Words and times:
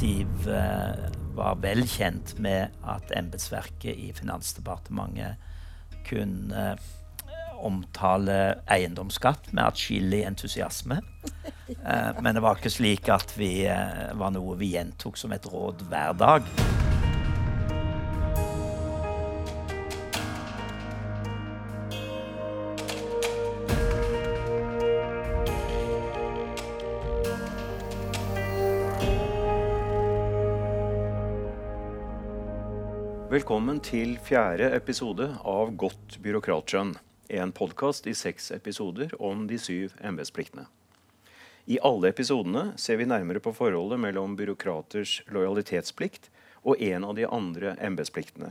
Siv 0.00 0.48
eh, 0.48 1.10
var 1.36 1.58
vel 1.60 1.82
kjent 1.84 2.30
med 2.40 2.72
at 2.88 3.10
embetsverket 3.12 3.98
i 4.00 4.06
Finansdepartementet 4.16 5.36
kunne 6.08 6.62
eh, 6.70 7.36
omtale 7.60 8.38
eiendomsskatt 8.72 9.50
med 9.52 9.66
atskillig 9.66 10.22
entusiasme. 10.24 11.02
Eh, 11.68 12.16
men 12.24 12.32
det 12.32 12.40
var 12.40 12.56
ikke 12.56 12.72
slik 12.72 13.12
at 13.12 13.36
vi 13.36 13.68
var 13.68 14.32
noe 14.32 14.56
vi 14.58 14.72
gjentok 14.78 15.20
som 15.20 15.36
et 15.36 15.52
råd 15.52 15.84
hver 15.92 16.16
dag. 16.16 16.48
Velkommen 33.40 33.78
til 33.80 34.18
fjerde 34.20 34.66
episode 34.76 35.24
av 35.48 35.70
Godt 35.80 36.18
byråkratskjønn. 36.20 36.90
En 37.32 37.52
podkast 37.56 38.04
i 38.04 38.12
seks 38.12 38.50
episoder 38.52 39.14
om 39.16 39.46
de 39.48 39.56
syv 39.56 39.94
embetspliktene. 40.04 40.66
I 41.64 41.78
alle 41.80 42.10
episodene 42.12 42.74
ser 42.76 42.98
vi 43.00 43.06
nærmere 43.08 43.40
på 43.40 43.54
forholdet 43.56 43.96
mellom 44.02 44.34
byråkraters 44.36 45.14
lojalitetsplikt 45.32 46.28
og 46.68 46.82
en 46.84 47.06
av 47.08 47.16
de 47.16 47.24
andre 47.32 47.72
embetspliktene. 47.80 48.50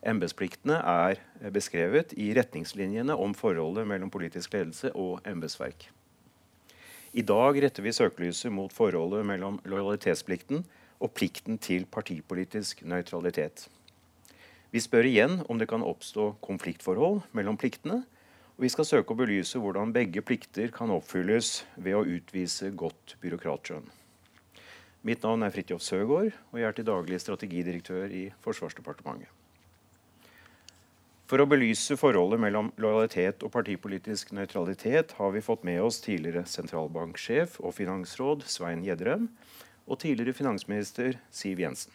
Embetspliktene 0.00 0.78
er 0.80 1.20
beskrevet 1.52 2.14
i 2.16 2.30
retningslinjene 2.38 3.12
om 3.12 3.34
forholdet 3.36 3.84
mellom 3.90 4.08
politisk 4.14 4.56
ledelse 4.56 4.94
og 4.94 5.28
embetsverk. 5.28 5.90
I 7.12 7.26
dag 7.28 7.60
retter 7.66 7.84
vi 7.84 7.92
søkelyset 7.92 8.48
mot 8.48 8.72
forholdet 8.72 9.28
mellom 9.28 9.60
lojalitetsplikten 9.68 10.64
og 11.04 11.12
plikten 11.12 11.60
til 11.60 11.84
partipolitisk 11.84 12.80
nøytralitet. 12.88 13.68
Vi 14.70 14.80
spør 14.82 15.08
igjen 15.08 15.40
om 15.50 15.58
det 15.58 15.66
kan 15.70 15.82
oppstå 15.82 16.36
konfliktforhold 16.44 17.24
mellom 17.34 17.58
pliktene. 17.58 18.04
Og 18.54 18.66
vi 18.66 18.70
skal 18.70 18.86
søke 18.86 19.14
å 19.14 19.18
belyse 19.18 19.58
hvordan 19.58 19.90
begge 19.94 20.22
plikter 20.22 20.70
kan 20.74 20.92
oppfylles 20.94 21.64
ved 21.80 21.96
å 21.96 22.04
utvise 22.06 22.70
godt 22.76 23.16
byråkratskjønn. 23.22 23.88
Mitt 25.08 25.24
navn 25.24 25.46
er 25.46 25.52
Fridtjof 25.54 25.80
Søgaard, 25.80 26.34
og 26.52 26.58
jeg 26.60 26.68
er 26.68 26.76
til 26.76 26.86
daglig 26.86 27.18
strategidirektør 27.24 28.12
i 28.12 28.26
Forsvarsdepartementet. 28.44 29.32
For 31.30 31.40
å 31.40 31.46
belyse 31.46 31.94
forholdet 31.94 32.42
mellom 32.42 32.72
lojalitet 32.82 33.44
og 33.46 33.52
partipolitisk 33.54 34.34
nøytralitet 34.34 35.14
har 35.16 35.30
vi 35.30 35.42
fått 35.46 35.62
med 35.66 35.78
oss 35.80 36.00
tidligere 36.02 36.42
sentralbanksjef 36.50 37.60
og 37.62 37.76
finansråd 37.76 38.42
Svein 38.50 38.82
Gjedrem 38.82 39.30
og 39.86 40.02
tidligere 40.02 40.34
finansminister 40.34 41.16
Siv 41.30 41.62
Jensen. 41.62 41.94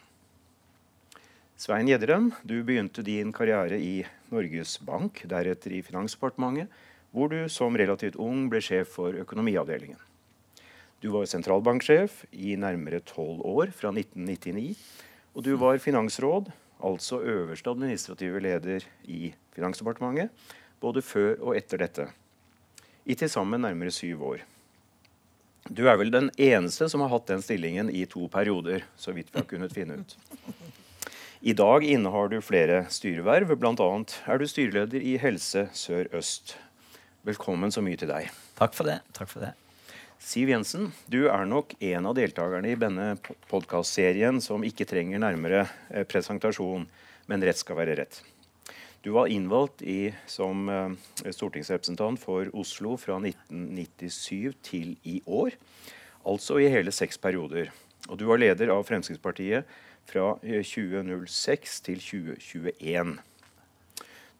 Svein 1.56 1.88
Gjedrem, 1.88 2.26
du 2.44 2.58
begynte 2.68 3.00
din 3.00 3.30
karriere 3.32 3.78
i 3.80 4.02
Norges 4.28 4.74
Bank, 4.84 5.22
deretter 5.24 5.72
i 5.72 5.78
Finansdepartementet, 5.80 6.68
hvor 7.16 7.30
du 7.32 7.46
som 7.48 7.78
relativt 7.80 8.18
ung 8.20 8.42
ble 8.52 8.60
sjef 8.60 8.90
for 8.98 9.16
økonomiavdelingen. 9.16 9.96
Du 11.00 11.08
var 11.14 11.24
sentralbanksjef 11.24 12.26
i 12.36 12.58
nærmere 12.60 13.00
tolv 13.08 13.40
år, 13.48 13.72
fra 13.72 13.88
1999. 13.88 14.76
Og 15.32 15.48
du 15.48 15.54
var 15.56 15.80
finansråd, 15.80 16.52
altså 16.84 17.22
øverste 17.24 17.72
administrative 17.72 18.44
leder 18.44 18.84
i 19.08 19.32
Finansdepartementet, 19.56 20.28
både 20.76 21.00
før 21.00 21.40
og 21.40 21.56
etter 21.56 21.80
dette. 21.80 22.10
I 23.08 23.16
til 23.16 23.32
sammen 23.32 23.64
nærmere 23.64 23.96
syv 23.96 24.28
år. 24.28 24.44
Du 25.72 25.86
er 25.88 25.96
vel 25.96 26.12
den 26.12 26.28
eneste 26.36 26.92
som 26.92 27.00
har 27.00 27.16
hatt 27.16 27.32
den 27.32 27.40
stillingen 27.40 27.88
i 27.88 28.04
to 28.04 28.28
perioder, 28.28 28.84
så 29.00 29.16
vidt 29.16 29.32
vi 29.32 29.40
har 29.40 29.48
kunnet 29.48 29.72
finne 29.72 30.02
ut. 30.04 30.18
I 31.46 31.52
dag 31.54 31.84
innehar 31.84 32.26
du 32.26 32.40
flere 32.42 32.80
styreverv, 32.90 33.52
bl.a. 33.54 33.90
er 34.26 34.40
du 34.42 34.44
styreleder 34.50 34.98
i 34.98 35.12
Helse 35.22 35.68
Sør-Øst. 35.78 36.56
Velkommen 37.22 37.70
så 37.70 37.84
mye 37.86 38.00
til 38.00 38.10
deg. 38.10 38.32
Takk 38.58 38.74
for 38.74 38.90
det. 38.90 38.96
Takk 39.14 39.30
for 39.30 39.44
det. 39.44 39.52
Siv 40.18 40.50
Jensen, 40.50 40.88
du 41.06 41.28
er 41.30 41.46
nok 41.46 41.76
en 41.78 42.10
av 42.10 42.16
deltakerne 42.18 42.72
i 42.72 42.80
denne 42.82 43.12
podkastserien 43.46 44.42
som 44.42 44.66
ikke 44.66 44.88
trenger 44.90 45.22
nærmere 45.22 45.62
eh, 45.92 46.02
presentasjon, 46.10 46.88
men 47.30 47.46
rett 47.46 47.62
skal 47.62 47.78
være 47.78 47.94
rett. 48.02 48.18
Du 49.06 49.12
var 49.14 49.30
innvalgt 49.30 49.86
i, 49.86 50.10
som 50.26 50.66
uh, 50.66 50.98
stortingsrepresentant 51.30 52.18
for 52.18 52.50
Oslo 52.58 52.98
fra 52.98 53.22
1997 53.22 54.58
til 54.66 54.96
i 55.06 55.20
år. 55.30 55.54
Altså 56.26 56.58
i 56.58 56.66
hele 56.74 56.90
seks 56.90 57.22
perioder. 57.22 57.70
Og 58.08 58.18
du 58.20 58.26
var 58.28 58.40
leder 58.40 58.70
av 58.74 58.84
Fremskrittspartiet 58.88 59.66
fra 60.06 60.34
2006 60.42 61.80
til 61.86 62.02
2021. 62.02 63.16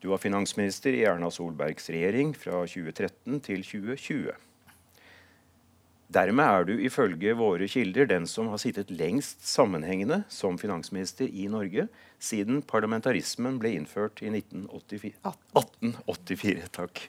Du 0.03 0.11
var 0.13 0.23
finansminister 0.23 0.95
i 0.95 1.05
Erna 1.09 1.31
Solbergs 1.33 1.89
regjering 1.91 2.35
fra 2.37 2.63
2013 2.69 3.41
til 3.47 3.65
2020. 3.67 4.35
Dermed 6.07 6.47
er 6.47 6.67
du 6.69 6.75
ifølge 6.87 7.33
våre 7.35 7.67
kilder 7.67 8.07
den 8.07 8.29
som 8.31 8.53
har 8.53 8.61
sittet 8.63 8.93
lengst 8.95 9.43
sammenhengende 9.49 10.21
som 10.31 10.59
finansminister 10.61 11.27
i 11.27 11.49
Norge 11.51 11.89
siden 12.23 12.61
parlamentarismen 12.63 13.59
ble 13.59 13.75
innført 13.81 14.23
i 14.23 14.31
1984. 14.31 15.17
1884. 15.59 16.69
Takk. 16.79 17.03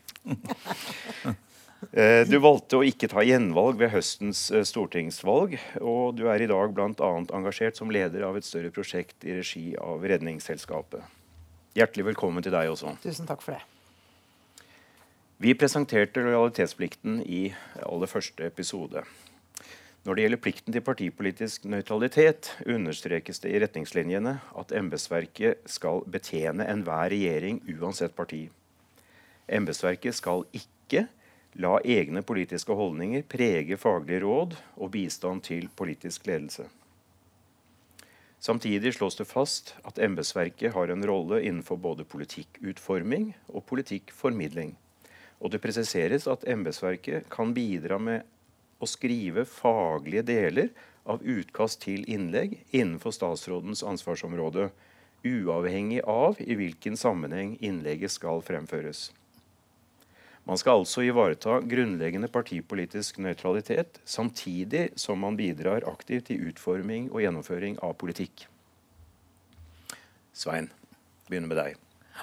Eh, 1.78 2.24
du 2.26 2.40
valgte 2.42 2.80
å 2.80 2.86
ikke 2.86 3.10
ta 3.12 3.22
gjenvalg 3.22 3.78
ved 3.78 3.92
høstens 3.94 4.48
eh, 4.50 4.66
stortingsvalg, 4.66 5.54
og 5.78 6.16
du 6.18 6.26
er 6.32 6.42
i 6.42 6.50
dag 6.50 6.74
bl.a. 6.74 7.10
engasjert 7.38 7.78
som 7.78 7.92
leder 7.94 8.26
av 8.26 8.38
et 8.38 8.48
større 8.48 8.72
prosjekt 8.74 9.28
i 9.28 9.36
regi 9.38 9.68
av 9.78 10.02
Redningsselskapet. 10.10 11.06
Hjertelig 11.78 12.08
velkommen 12.10 12.42
til 12.42 12.56
deg 12.56 12.72
også. 12.72 12.96
Tusen 13.04 13.30
takk 13.30 13.46
for 13.46 13.54
det. 13.54 13.62
Vi 15.38 15.54
presenterte 15.54 16.24
lojalitetsplikten 16.26 17.20
i 17.22 17.44
aller 17.86 18.10
første 18.10 18.48
episode. 18.50 19.04
Når 20.08 20.18
det 20.18 20.24
gjelder 20.24 20.42
plikten 20.42 20.74
til 20.74 20.82
partipolitisk 20.82 21.68
nøytralitet, 21.70 22.56
understrekes 22.66 23.44
det 23.44 23.52
i 23.54 23.62
retningslinjene 23.62 24.34
at 24.58 24.74
embetsverket 24.74 25.70
skal 25.70 26.02
betjene 26.10 26.66
enhver 26.72 27.12
regjering 27.14 27.62
uansett 27.76 28.18
parti. 28.18 28.48
Embetsverket 29.46 30.18
skal 30.18 30.48
ikke 30.58 31.06
La 31.58 31.80
egne 31.82 32.22
politiske 32.22 32.76
holdninger 32.78 33.24
prege 33.26 33.78
faglige 33.82 34.22
råd 34.22 34.52
og 34.78 34.92
bistand 34.94 35.42
til 35.48 35.66
politisk 35.74 36.28
ledelse. 36.30 36.68
Samtidig 38.38 38.94
slås 38.94 39.18
det 39.18 39.26
fast 39.26 39.74
at 39.82 39.98
embetsverket 39.98 40.76
har 40.76 40.94
en 40.94 41.06
rolle 41.10 41.42
innenfor 41.42 41.80
både 41.82 42.06
politikkutforming 42.06 43.32
og 43.50 43.66
politikkformidling. 43.66 44.76
Og 45.42 45.52
det 45.52 45.62
presiseres 45.64 46.30
at 46.30 46.46
embetsverket 46.46 47.26
kan 47.34 47.56
bidra 47.58 47.98
med 47.98 48.22
å 48.78 48.86
skrive 48.86 49.48
faglige 49.50 50.28
deler 50.30 50.70
av 51.10 51.26
utkast 51.26 51.82
til 51.88 52.06
innlegg 52.06 52.60
innenfor 52.70 53.16
statsrådens 53.16 53.82
ansvarsområde, 53.82 54.70
uavhengig 55.26 56.04
av 56.06 56.38
i 56.38 56.54
hvilken 56.54 56.98
sammenheng 57.00 57.56
innlegget 57.58 58.14
skal 58.14 58.46
fremføres. 58.46 59.08
Man 60.48 60.60
skal 60.60 60.80
altså 60.80 61.04
ivareta 61.04 61.58
grunnleggende 61.68 62.30
partipolitisk 62.32 63.18
nøytralitet, 63.20 63.98
samtidig 64.08 64.94
som 64.96 65.20
man 65.20 65.36
bidrar 65.36 65.84
aktivt 65.90 66.32
i 66.32 66.38
utforming 66.40 67.10
og 67.12 67.20
gjennomføring 67.20 67.76
av 67.84 67.98
politikk. 68.00 68.46
Svein, 70.32 70.70
begynner 71.28 71.52
med 71.52 71.60
deg. 71.60 71.76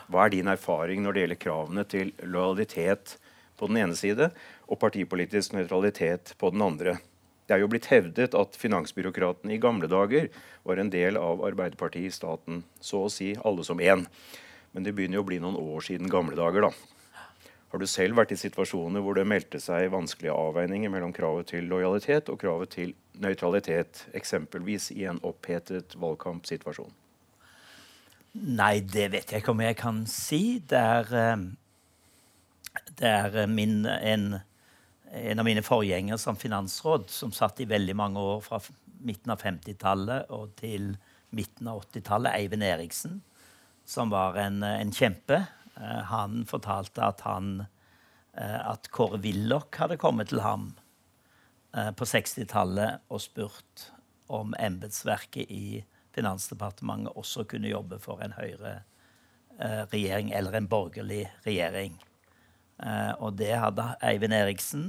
Hva 0.09 0.25
er 0.25 0.33
din 0.33 0.49
erfaring 0.49 1.05
når 1.05 1.12
det 1.12 1.25
gjelder 1.25 1.41
kravene 1.43 1.85
til 1.85 2.15
lojalitet 2.25 3.19
på 3.61 3.69
den 3.69 3.83
ene 3.83 3.99
side 3.99 4.31
og 4.65 4.81
partipolitisk 4.81 5.53
nøytralitet 5.59 6.33
på 6.41 6.53
den 6.55 6.65
andre? 6.65 6.97
Det 7.45 7.59
er 7.59 7.61
jo 7.61 7.69
blitt 7.69 7.91
hevdet 7.93 8.32
at 8.41 8.56
finansbyråkratene 8.56 9.53
i 9.53 9.61
gamle 9.61 9.91
dager 9.91 10.31
var 10.65 10.81
en 10.81 10.88
del 10.88 11.20
av 11.20 11.44
Arbeiderpartiet 11.44 12.09
i 12.09 12.17
staten, 12.17 12.65
så 12.81 13.05
å 13.05 13.12
si 13.12 13.35
alle 13.44 13.69
som 13.69 13.85
én. 13.85 14.09
Men 14.73 14.88
det 14.88 14.97
begynner 14.97 15.20
jo 15.20 15.27
å 15.27 15.29
bli 15.29 15.43
noen 15.44 15.61
år 15.61 15.85
siden 15.85 16.09
gamle 16.09 16.41
dager, 16.41 16.70
da. 16.70 16.94
Har 17.75 17.82
du 17.82 17.88
selv 17.91 18.15
vært 18.15 18.31
i 18.31 18.37
situasjoner 18.38 19.03
hvor 19.03 19.17
det 19.19 19.25
meldte 19.26 19.59
seg 19.59 19.88
vanskelige 19.91 20.31
avveininger 20.31 20.93
mellom 20.94 21.11
kravet 21.11 21.49
til 21.50 21.65
lojalitet 21.67 22.29
og 22.31 22.37
kravet 22.38 22.71
til 22.71 22.93
nøytralitet, 23.19 24.05
eksempelvis 24.15 24.93
i 24.94 25.09
en 25.11 25.19
opphetet 25.26 25.97
valgkampsituasjon? 25.99 26.93
Nei, 28.55 28.76
det 28.79 29.09
vet 29.17 29.35
jeg 29.35 29.43
ikke 29.43 29.56
om 29.56 29.65
jeg 29.65 29.79
kan 29.81 29.99
si. 30.06 30.61
Det 30.71 30.79
er, 30.79 31.11
eh, 31.19 32.87
det 33.03 33.11
er 33.11 33.50
min, 33.50 33.75
en, 33.91 34.29
en, 35.11 35.43
av 35.43 35.50
mine 35.50 35.67
forgjengere 35.67 36.20
som 36.23 36.38
finansråd, 36.38 37.11
som 37.11 37.35
satt 37.35 37.59
i 37.59 37.67
veldig 37.75 37.99
mange 37.99 38.23
år 38.23 38.38
fra 38.47 38.62
midten 39.03 39.35
av 39.35 39.43
50-tallet 39.43 40.31
og 40.31 40.55
til 40.62 40.93
midten 41.35 41.75
av 41.75 41.82
80-tallet, 41.88 42.38
Eivind 42.38 42.70
Eriksen, 42.70 43.19
som 43.82 44.15
var 44.15 44.38
en, 44.47 44.62
en 44.62 44.94
kjempe. 44.94 45.43
Eh, 45.76 46.03
han 46.11 46.44
fortalte 46.47 47.03
at 47.05 47.25
han 47.26 47.65
eh, 48.37 48.61
at 48.61 48.91
Kåre 48.94 49.19
Willoch 49.25 49.75
hadde 49.81 49.99
kommet 50.00 50.31
til 50.31 50.44
ham 50.44 50.73
eh, 51.75 51.91
på 51.97 52.06
60-tallet 52.09 53.05
og 53.11 53.23
spurt 53.25 53.88
om 54.32 54.55
embetsverket 54.59 55.50
i 55.50 55.82
Finansdepartementet 56.15 57.17
også 57.19 57.43
kunne 57.50 57.73
jobbe 57.73 57.99
for 58.03 58.23
en 58.23 58.37
høyre 58.37 58.76
eh, 59.59 59.82
regjering 59.91 60.31
eller 60.31 60.55
en 60.55 60.71
borgerlig 60.71 61.26
regjering. 61.47 61.99
Og 63.23 63.37
det 63.38 63.53
hadde 63.55 63.85
Eivind 64.03 64.35
Eriksen 64.35 64.88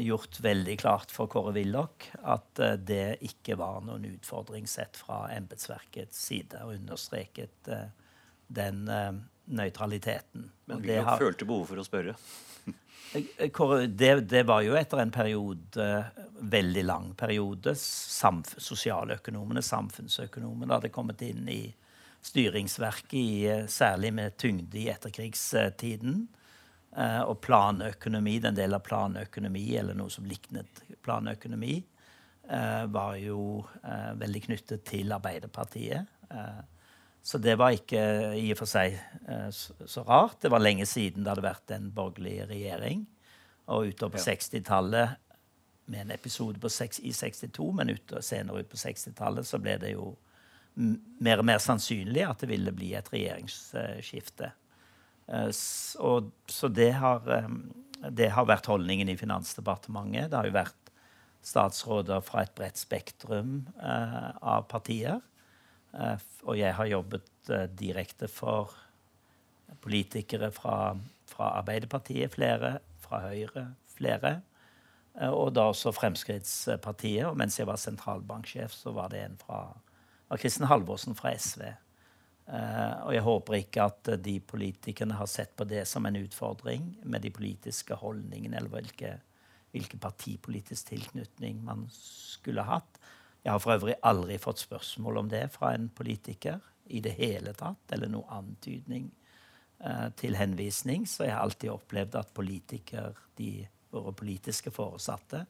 gjort 0.00 0.38
veldig 0.40 0.78
klart 0.80 1.12
for 1.12 1.28
Kåre 1.28 1.52
Willoch 1.52 2.06
at 2.24 2.62
det 2.88 3.18
ikke 3.28 3.58
var 3.60 3.82
noen 3.84 4.06
utfordring 4.14 4.64
sett 4.64 4.96
fra 4.96 5.26
embetsverkets 5.34 6.22
side, 6.30 6.62
og 6.64 6.72
understreket 6.78 7.68
den 8.48 8.88
nøytraliteten. 9.48 10.50
Men 10.68 10.84
vi 10.84 10.96
har, 10.96 11.18
følte 11.20 11.48
behov 11.48 11.66
for 11.70 11.80
å 11.80 11.86
spørre? 11.86 12.14
det, 13.88 14.12
det, 14.28 14.42
var 14.48 14.62
jo 14.66 14.76
etter 14.78 15.02
en 15.02 15.12
periode, 15.14 15.88
veldig 16.38 16.84
lang 16.86 17.12
periode, 17.18 17.74
samf 17.80 18.54
sosialøkonomene, 18.60 19.64
samfunnsøkonomene, 19.64 20.74
hadde 20.76 20.92
kommet 20.94 21.24
inn 21.26 21.48
i 21.52 21.62
styringsverket, 22.28 23.14
i, 23.14 23.68
særlig 23.70 24.12
med 24.14 24.36
tyngde 24.40 24.80
i 24.80 24.88
etterkrigstiden. 24.92 26.26
Eh, 26.96 27.20
og 27.22 27.40
planøkonomi, 27.44 28.38
den 28.42 28.56
del 28.56 28.74
av 28.74 28.82
planøkonomi, 28.86 29.66
eller 29.78 29.96
noe 29.96 30.10
som 30.10 30.26
liknet 30.26 30.82
planøkonomi, 31.04 31.76
eh, 32.48 32.84
var 32.90 33.18
jo 33.20 33.60
eh, 33.82 34.12
veldig 34.18 34.42
knyttet 34.48 34.86
til 34.88 35.12
Arbeiderpartiet. 35.14 36.16
Så 37.28 37.36
det 37.44 37.58
var 37.60 37.76
ikke 37.76 38.00
i 38.40 38.46
og 38.54 38.60
for 38.62 38.70
seg 38.70 38.96
så 39.52 40.04
rart. 40.08 40.38
Det 40.40 40.48
var 40.52 40.62
lenge 40.64 40.86
siden 40.88 41.26
det 41.26 41.34
hadde 41.34 41.44
vært 41.44 41.74
en 41.76 41.90
borgerlig 41.92 42.38
regjering. 42.48 43.02
Og 43.68 43.90
utover 43.90 44.16
på 44.16 44.22
ja. 44.22 44.32
60-tallet, 44.32 45.18
med 45.88 46.06
en 46.06 46.14
episode 46.14 46.60
på 46.60 46.70
6, 46.72 47.02
i 47.04 47.12
62, 47.12 47.66
men 47.76 47.92
ut, 47.92 48.14
senere 48.24 48.62
ut 48.64 48.70
på 48.70 48.80
60-tallet, 48.80 49.46
så 49.48 49.60
ble 49.60 49.76
det 49.80 49.92
jo 49.94 50.10
mer 51.24 51.42
og 51.42 51.48
mer 51.48 51.60
sannsynlig 51.62 52.24
at 52.26 52.42
det 52.42 52.50
ville 52.50 52.72
bli 52.76 52.92
et 52.96 53.08
regjeringsskifte. 53.12 54.50
Eh, 55.28 55.48
og, 56.04 56.32
så 56.48 56.70
det 56.72 56.90
har, 57.00 57.24
eh, 57.34 57.48
det 58.14 58.30
har 58.36 58.48
vært 58.48 58.68
holdningen 58.70 59.10
i 59.10 59.16
Finansdepartementet. 59.20 60.30
Det 60.30 60.38
har 60.38 60.48
jo 60.48 60.56
vært 60.56 60.92
statsråder 61.48 62.22
fra 62.24 62.44
et 62.44 62.54
bredt 62.56 62.80
spektrum 62.80 63.60
eh, 63.80 64.30
av 64.38 64.68
partier. 64.70 65.20
Og 65.92 66.58
jeg 66.58 66.74
har 66.76 66.90
jobbet 66.90 67.50
direkte 67.78 68.28
for 68.28 68.74
politikere 69.80 70.50
fra, 70.52 70.96
fra, 71.26 71.50
Arbeiderpartiet, 71.62 72.32
flere, 72.34 72.78
fra 73.00 73.22
Høyre, 73.28 73.74
flere. 73.96 74.40
og 75.14 75.54
da 75.54 75.68
også 75.70 75.92
Fremskrittspartiet. 75.92 77.26
Og 77.26 77.36
mens 77.36 77.58
jeg 77.58 77.66
var 77.66 77.80
sentralbanksjef, 77.80 78.72
så 78.72 78.92
var 78.92 79.08
det 79.08 79.24
en 79.24 79.38
fra 79.40 79.62
Kristin 80.36 80.68
Halvorsen 80.68 81.16
fra 81.16 81.32
SV. 81.36 81.64
Og 82.48 83.12
jeg 83.12 83.24
håper 83.24 83.58
ikke 83.58 83.86
at 83.90 84.10
de 84.24 84.38
politikerne 84.40 85.16
har 85.18 85.28
sett 85.28 85.54
på 85.56 85.66
det 85.68 85.84
som 85.88 86.06
en 86.08 86.16
utfordring 86.16 86.94
med 87.04 87.24
de 87.24 87.32
politiske 87.34 87.96
holdningene, 88.00 88.56
eller 88.56 88.72
hvilke, 88.72 89.18
hvilke 89.72 90.00
partipolitisk 90.00 90.88
tilknytning 90.94 91.60
man 91.64 91.84
skulle 91.92 92.64
hatt. 92.64 93.00
Jeg 93.44 93.54
har 93.54 93.62
for 93.62 93.76
øvrig 93.76 93.96
aldri 94.06 94.38
fått 94.42 94.62
spørsmål 94.62 95.22
om 95.22 95.30
det 95.32 95.46
fra 95.54 95.72
en 95.74 95.88
politiker 95.88 96.60
i 96.92 97.00
det 97.04 97.14
hele 97.18 97.52
tatt, 97.56 97.84
eller 97.92 98.10
noen 98.12 98.32
antydning 98.40 99.10
eh, 99.84 100.08
til 100.18 100.36
henvisning. 100.36 101.06
Så 101.06 101.26
jeg 101.26 101.36
har 101.36 101.44
alltid 101.44 101.72
opplevd 101.72 102.18
at 102.20 102.34
politikere, 102.34 103.12
de, 103.38 103.66
våre 103.94 104.12
politiske 104.16 104.72
foresatte, 104.74 105.44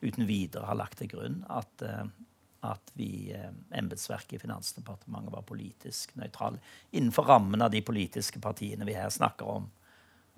uten 0.00 0.28
videre 0.28 0.68
har 0.68 0.78
lagt 0.78 1.00
til 1.00 1.10
grunn 1.10 1.40
at 1.50 1.82
at 2.60 2.92
vi, 2.94 3.32
eh, 3.32 3.50
embetsverket 3.70 4.32
i 4.32 4.38
Finansdepartementet 4.38 5.32
var 5.32 5.42
politisk 5.46 6.14
nøytrale 6.18 6.58
innenfor 6.90 7.28
rammen 7.30 7.62
av 7.62 7.70
de 7.70 7.82
politiske 7.82 8.40
partiene 8.42 8.86
vi 8.86 8.96
her 8.98 9.10
snakker 9.10 9.46
om. 9.46 9.70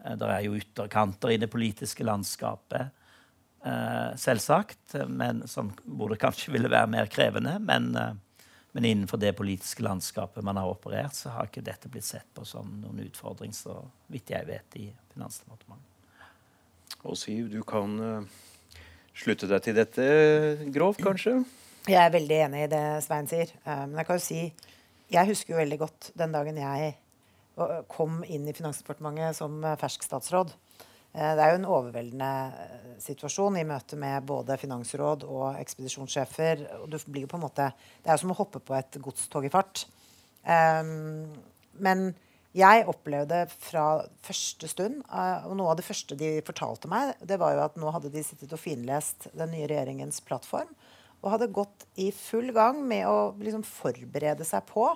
Eh, 0.05 0.17
det 0.17 0.29
er 0.29 0.41
jo 0.45 0.59
ytterkanter 0.59 1.31
i 1.31 1.39
det 1.41 1.51
politiske 1.51 2.05
landskapet, 2.05 2.81
eh, 2.81 2.89
selvsagt, 3.61 4.95
men 5.13 5.43
som, 5.51 5.69
hvor 5.85 6.09
det 6.09 6.17
kanskje 6.23 6.55
ville 6.55 6.71
være 6.73 6.89
mer 6.89 7.11
krevende. 7.13 7.59
Men, 7.61 7.91
men, 7.93 8.87
innenfor 8.87 9.21
det 9.21 9.35
politiske 9.37 9.85
landskapet 9.85 10.45
man 10.47 10.57
har 10.57 10.71
operert, 10.71 11.13
så 11.19 11.35
har 11.35 11.51
ikke 11.51 11.65
dette 11.67 11.91
blitt 11.93 12.09
sett 12.09 12.25
på 12.33 12.47
som 12.49 12.71
noen 12.81 13.03
utfordring, 13.05 13.53
så 13.53 13.77
vidt 14.09 14.33
jeg 14.33 14.49
vet, 14.49 14.79
i 14.81 14.87
Finansdepartementet. 15.13 16.25
Og 17.05 17.21
Siv, 17.21 17.51
du 17.53 17.61
kan 17.69 18.01
slutte 19.17 19.49
deg 19.51 19.65
til 19.65 19.77
dette 19.77 20.07
grovt, 20.73 21.03
kanskje? 21.05 21.43
Jeg 21.89 21.99
er 22.01 22.13
veldig 22.13 22.41
enig 22.45 22.65
i 22.67 22.71
det 22.71 22.83
Svein 23.05 23.29
sier. 23.31 23.53
Eh, 23.65 23.85
men 23.89 24.01
jeg 24.01 24.09
kan 24.09 24.19
jo 24.19 24.25
si 24.25 24.41
Jeg 25.11 25.31
husker 25.33 25.55
jo 25.55 25.61
veldig 25.63 25.79
godt 25.81 26.11
den 26.19 26.35
dagen 26.35 26.59
jeg 26.61 26.97
kom 27.91 28.21
inn 28.31 28.47
i 28.49 28.55
Finansdepartementet 28.57 29.37
som 29.37 29.59
fersk 29.81 30.05
statsråd. 30.07 30.53
Eh, 31.15 31.33
det 31.35 31.43
er 31.43 31.53
jo 31.53 31.59
en 31.61 31.69
overveldende 31.75 32.31
eh, 32.55 32.89
situasjon 33.03 33.59
i 33.59 33.67
møte 33.67 33.99
med 33.99 34.27
både 34.29 34.59
finansråd 34.61 35.27
og 35.27 35.59
ekspedisjonssjefer. 35.59 36.67
og 36.81 36.89
du 36.91 36.99
blir 37.07 37.27
jo 37.27 37.33
på 37.33 37.41
en 37.41 37.47
måte, 37.47 37.73
Det 38.03 38.11
er 38.11 38.19
jo 38.19 38.25
som 38.25 38.35
å 38.35 38.41
hoppe 38.41 38.63
på 38.63 38.77
et 38.79 39.01
godstog 39.03 39.47
i 39.47 39.53
fart. 39.53 39.87
Men 41.81 42.15
jeg 42.57 42.87
opplevde 42.89 43.43
fra 43.53 44.07
første 44.25 44.69
stund, 44.69 45.03
og 45.05 45.53
noe 45.55 45.71
av 45.71 45.77
det 45.77 45.85
første 45.85 46.17
de 46.17 46.41
fortalte 46.43 46.89
meg, 46.89 47.13
det 47.21 47.39
var 47.39 47.53
jo 47.55 47.61
at 47.67 47.77
nå 47.77 47.93
hadde 47.93 48.11
de 48.11 48.23
sittet 48.25 48.55
og 48.57 48.59
finlest 48.63 49.29
den 49.37 49.53
nye 49.53 49.69
regjeringens 49.69 50.23
plattform 50.25 50.73
og 51.21 51.35
hadde 51.35 51.53
gått 51.53 51.87
i 52.01 52.09
full 52.17 52.51
gang 52.57 52.81
med 52.89 53.07
å 53.09 53.33
liksom 53.37 53.65
forberede 53.67 54.47
seg 54.49 54.65
på. 54.71 54.87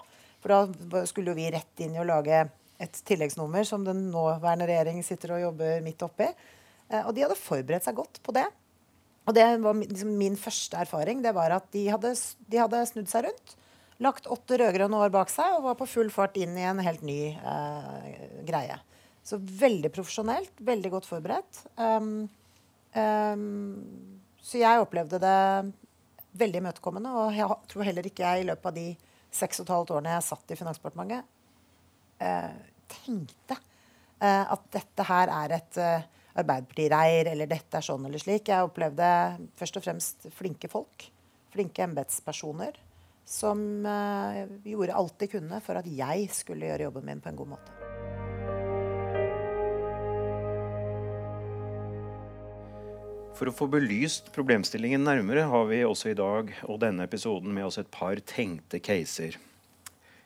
For 0.41 0.53
da 0.53 1.05
skulle 1.09 1.33
jo 1.33 1.39
vi 1.39 1.51
rett 1.53 1.85
inn 1.85 1.97
i 1.97 2.01
å 2.01 2.09
lage 2.09 2.47
et 2.83 3.01
tilleggsnummer 3.07 3.67
som 3.69 3.85
den 3.87 4.09
nåværende 4.13 4.67
regjering 4.69 5.03
sitter 5.07 5.37
og 5.37 5.43
jobber 5.49 5.83
midt 5.85 6.03
oppi. 6.07 6.29
Eh, 6.91 7.03
og 7.03 7.13
de 7.15 7.25
hadde 7.25 7.39
forberedt 7.39 7.87
seg 7.87 7.99
godt 7.99 8.21
på 8.25 8.35
det. 8.37 8.47
Og 9.25 9.37
det 9.37 9.45
var 9.63 9.79
liksom 9.81 10.17
min 10.21 10.37
første 10.37 10.81
erfaring. 10.83 11.23
Det 11.25 11.33
var 11.37 11.55
at 11.57 11.69
de 11.73 11.87
hadde, 11.89 12.13
de 12.51 12.61
hadde 12.61 12.83
snudd 12.91 13.11
seg 13.11 13.29
rundt. 13.29 13.55
Lagt 14.05 14.27
åtte 14.29 14.59
rød-grønne 14.61 14.99
år 15.07 15.13
bak 15.15 15.31
seg 15.33 15.55
og 15.57 15.69
var 15.69 15.79
på 15.79 15.89
full 15.89 16.11
fart 16.13 16.37
inn 16.37 16.59
i 16.59 16.67
en 16.67 16.83
helt 16.85 17.05
ny 17.07 17.21
eh, 17.33 18.11
greie. 18.49 18.77
Så 19.25 19.39
veldig 19.39 19.89
profesjonelt, 19.95 20.53
veldig 20.61 20.91
godt 20.93 21.07
forberedt. 21.09 21.63
Um, 21.81 22.27
um, 22.93 23.47
så 24.45 24.61
jeg 24.61 24.83
opplevde 24.83 25.17
det 25.23 25.39
veldig 26.37 26.61
imøtekommende. 26.61 27.13
Og 27.17 27.39
jeg 27.39 27.49
tror 27.71 27.89
heller 27.89 28.11
ikke 28.11 28.27
jeg 28.27 28.43
i 28.43 28.49
løpet 28.51 28.69
av 28.69 28.77
de 28.77 28.89
seks 29.35 29.63
og 29.63 29.65
et 29.65 29.73
halvt 29.75 29.95
årene 29.97 30.13
jeg 30.19 30.27
satt 30.29 30.53
i 30.53 30.59
Finansdepartementet, 30.59 31.31
tenkte 32.91 33.59
eh, 34.21 34.45
at 34.45 34.67
dette 34.75 35.07
her 35.09 35.33
er 35.43 35.57
et 35.59 35.81
eh, 35.83 36.11
Arbeiderparti-reir, 36.35 37.29
eller 37.31 37.47
dette 37.47 37.79
er 37.79 37.87
sånn 37.87 38.09
eller 38.09 38.19
slik. 38.19 38.49
Jeg 38.51 38.67
opplevde 38.67 39.09
først 39.55 39.79
og 39.79 39.85
fremst 39.85 40.27
flinke 40.35 40.71
folk. 40.73 41.07
Flinke 41.55 41.85
embetspersoner 41.87 42.75
som 43.25 43.87
eh, 43.87 44.45
gjorde 44.69 44.99
alt 44.99 45.17
de 45.23 45.31
kunne 45.33 45.61
for 45.65 45.81
at 45.81 45.87
jeg 45.89 46.29
skulle 46.35 46.69
gjøre 46.69 46.89
jobben 46.89 47.07
min 47.09 47.23
på 47.25 47.31
en 47.31 47.39
god 47.39 47.55
måte. 47.55 47.81
For 53.35 53.51
å 53.51 53.55
få 53.55 53.67
belyst 53.67 54.29
problemstillingen 54.35 55.03
nærmere 55.03 55.49
har 55.51 55.65
vi 55.67 55.81
også 55.83 56.13
i 56.13 56.19
dag 56.19 56.53
og 56.69 56.79
denne 56.85 57.07
episoden 57.09 57.51
med 57.55 57.67
oss 57.67 57.81
et 57.83 57.91
par 57.91 58.21
tenkte 58.31 58.79
caser. 58.79 59.41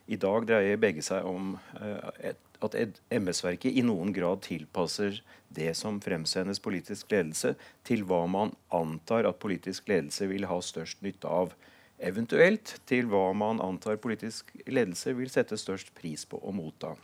I 0.09 0.17
dag 0.17 0.47
dreier 0.49 0.81
begge 0.81 1.05
seg 1.05 1.27
om 1.29 1.57
uh, 1.81 2.31
at 2.65 2.77
embetsverket 3.15 3.77
i 3.77 3.85
noen 3.85 4.12
grad 4.17 4.41
tilpasser 4.47 5.21
det 5.55 5.71
som 5.77 6.00
fremsendes 6.03 6.61
politisk 6.65 7.12
ledelse, 7.12 7.55
til 7.85 8.05
hva 8.09 8.25
man 8.31 8.55
antar 8.75 9.29
at 9.29 9.41
politisk 9.43 9.88
ledelse 9.88 10.29
vil 10.31 10.49
ha 10.49 10.59
størst 10.65 11.05
nytte 11.05 11.29
av. 11.29 11.53
Eventuelt 11.99 12.77
til 12.88 13.09
hva 13.11 13.31
man 13.37 13.61
antar 13.62 14.00
politisk 14.03 14.53
ledelse 14.67 15.15
vil 15.19 15.31
sette 15.33 15.59
størst 15.61 15.95
pris 15.99 16.25
på 16.29 16.41
å 16.41 16.55
motta. 16.55 16.95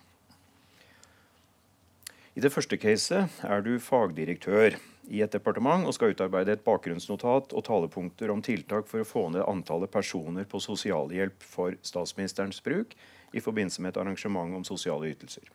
I 2.34 2.42
det 2.42 2.50
første 2.50 2.74
caset 2.82 3.42
er 3.46 3.60
du 3.62 3.76
fagdirektør 3.78 4.74
i 5.06 5.20
et 5.22 5.34
departement 5.36 5.86
og 5.86 5.94
skal 5.94 6.14
utarbeide 6.16 6.56
et 6.56 6.64
bakgrunnsnotat 6.66 7.52
og 7.54 7.62
talepunkter 7.68 8.32
om 8.34 8.40
tiltak 8.42 8.88
for 8.90 9.04
å 9.04 9.06
få 9.06 9.28
ned 9.30 9.44
antallet 9.46 9.92
personer 9.92 10.48
på 10.50 10.58
sosialhjelp 10.62 11.44
for 11.46 11.76
statsministerens 11.86 12.58
bruk 12.64 12.96
i 13.30 13.42
forbindelse 13.44 13.84
med 13.84 13.92
et 13.92 14.00
arrangement 14.02 14.56
om 14.58 14.66
sosiale 14.66 15.12
ytelser. 15.12 15.46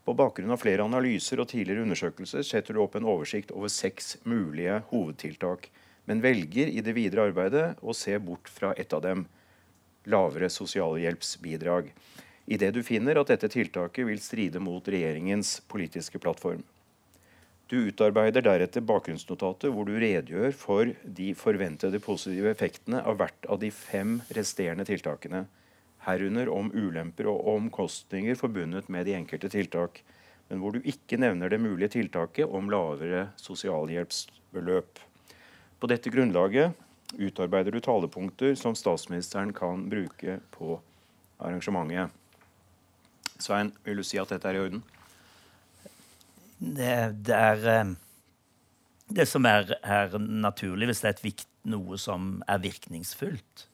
På 0.00 0.14
bakgrunn 0.16 0.54
av 0.54 0.62
flere 0.62 0.86
analyser 0.88 1.42
og 1.42 1.50
tidligere 1.50 1.84
undersøkelser 1.84 2.46
setter 2.46 2.72
du 2.72 2.80
opp 2.80 2.96
en 2.96 3.08
oversikt 3.08 3.52
over 3.52 3.68
seks 3.68 4.14
mulige 4.24 4.78
hovedtiltak, 4.88 5.68
men 6.08 6.24
velger 6.24 6.72
i 6.72 6.80
det 6.80 6.94
videre 6.96 7.28
arbeidet 7.28 7.66
å 7.84 7.92
se 7.92 8.16
bort 8.16 8.48
fra 8.48 8.72
ett 8.80 8.96
av 8.96 9.04
dem 9.04 9.26
lavere 10.08 10.48
sosialhjelpsbidrag, 10.48 11.92
idet 12.48 12.72
du 12.74 12.82
finner 12.82 13.20
at 13.20 13.28
dette 13.28 13.50
tiltaket 13.52 14.06
vil 14.08 14.20
stride 14.24 14.60
mot 14.62 14.88
regjeringens 14.88 15.58
politiske 15.68 16.20
plattform. 16.22 16.62
Du 17.68 17.76
utarbeider 17.90 18.40
deretter 18.40 18.80
bakgrunnsnotatet 18.88 19.68
hvor 19.74 19.84
du 19.84 19.98
redegjør 20.00 20.54
for 20.56 20.88
de 21.04 21.32
forventede 21.36 22.00
positive 22.00 22.48
effektene 22.54 23.02
av 23.04 23.18
hvert 23.20 23.48
av 23.52 23.60
de 23.60 23.68
fem 23.74 24.22
resterende 24.32 24.86
tiltakene, 24.88 25.42
herunder 26.06 26.48
om 26.48 26.70
ulemper 26.72 27.28
og 27.28 27.44
omkostninger 27.52 28.38
forbundet 28.40 28.88
med 28.88 29.04
de 29.04 29.18
enkelte 29.18 29.50
tiltak, 29.52 30.00
men 30.48 30.62
hvor 30.62 30.72
du 30.72 30.80
ikke 30.80 31.20
nevner 31.20 31.52
det 31.52 31.60
mulige 31.60 31.92
tiltaket 31.98 32.48
om 32.48 32.70
lavere 32.72 33.26
sosialhjelpsbeløp. 33.36 35.02
På 35.76 35.90
dette 35.92 36.08
grunnlaget 36.10 36.72
utarbeider 37.20 37.76
du 37.76 37.82
talepunkter 37.84 38.56
som 38.56 38.72
statsministeren 38.76 39.52
kan 39.52 39.84
bruke 39.92 40.40
på 40.56 40.78
arrangementet. 41.36 42.17
Svein, 43.38 43.70
vil 43.86 44.00
du 44.00 44.06
si 44.06 44.18
at 44.18 44.30
dette 44.32 44.50
er 44.50 44.58
i 44.58 44.62
orden? 44.66 44.80
Det, 46.58 46.94
det 47.22 47.34
er 47.36 47.66
eh, 47.70 47.92
det 49.14 49.26
som 49.30 49.46
er, 49.46 49.76
er, 49.78 50.16
naturlig, 50.18 50.88
hvis 50.90 51.02
det 51.04 51.12
er 51.12 51.22
vikt, 51.22 51.50
noe 51.68 51.98
som 52.00 52.38
er 52.48 52.62
virkningsfullt 52.62 53.66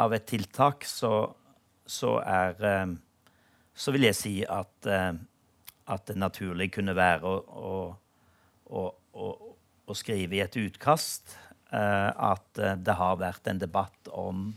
av 0.00 0.14
et 0.16 0.26
tiltak, 0.30 0.86
så, 0.88 1.30
så 1.86 2.16
er 2.24 2.66
eh, 2.66 2.96
Så 3.80 3.94
vil 3.94 4.04
jeg 4.04 4.16
si 4.18 4.32
at, 4.44 4.86
eh, 4.86 5.14
at 5.86 6.06
det 6.10 6.18
naturlig 6.18 6.72
kunne 6.74 6.96
være 6.98 7.30
å, 7.30 7.76
å, 8.66 8.82
å, 9.14 9.28
å 9.86 9.94
skrive 9.96 10.36
i 10.36 10.42
et 10.44 10.58
utkast 10.60 11.36
at 11.70 12.58
det 12.82 12.94
har 12.98 13.20
vært 13.20 13.46
en 13.46 13.60
debatt 13.62 14.08
om 14.10 14.48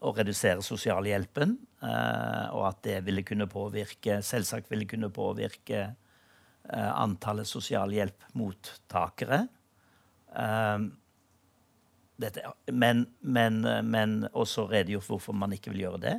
å 0.00 0.14
redusere 0.16 0.64
sosialhjelpen, 0.64 1.58
og 1.82 2.62
at 2.68 2.82
det 2.86 3.00
ville 3.06 3.24
kunne 3.26 3.48
påvirke, 3.50 4.20
selvsagt 4.22 4.70
ville 4.70 4.86
kunne 4.86 5.10
påvirke 5.10 5.80
eh, 5.82 6.90
antallet 6.92 7.48
sosialhjelpmottakere. 7.50 9.40
Eh, 10.38 10.84
dette, 12.22 12.44
men, 12.70 13.06
men, 13.20 13.62
men 13.90 14.20
også 14.30 14.68
redegjort 14.70 15.10
hvorfor 15.10 15.34
man 15.34 15.56
ikke 15.56 15.72
vil 15.74 15.86
gjøre 15.88 16.02
det. 16.06 16.16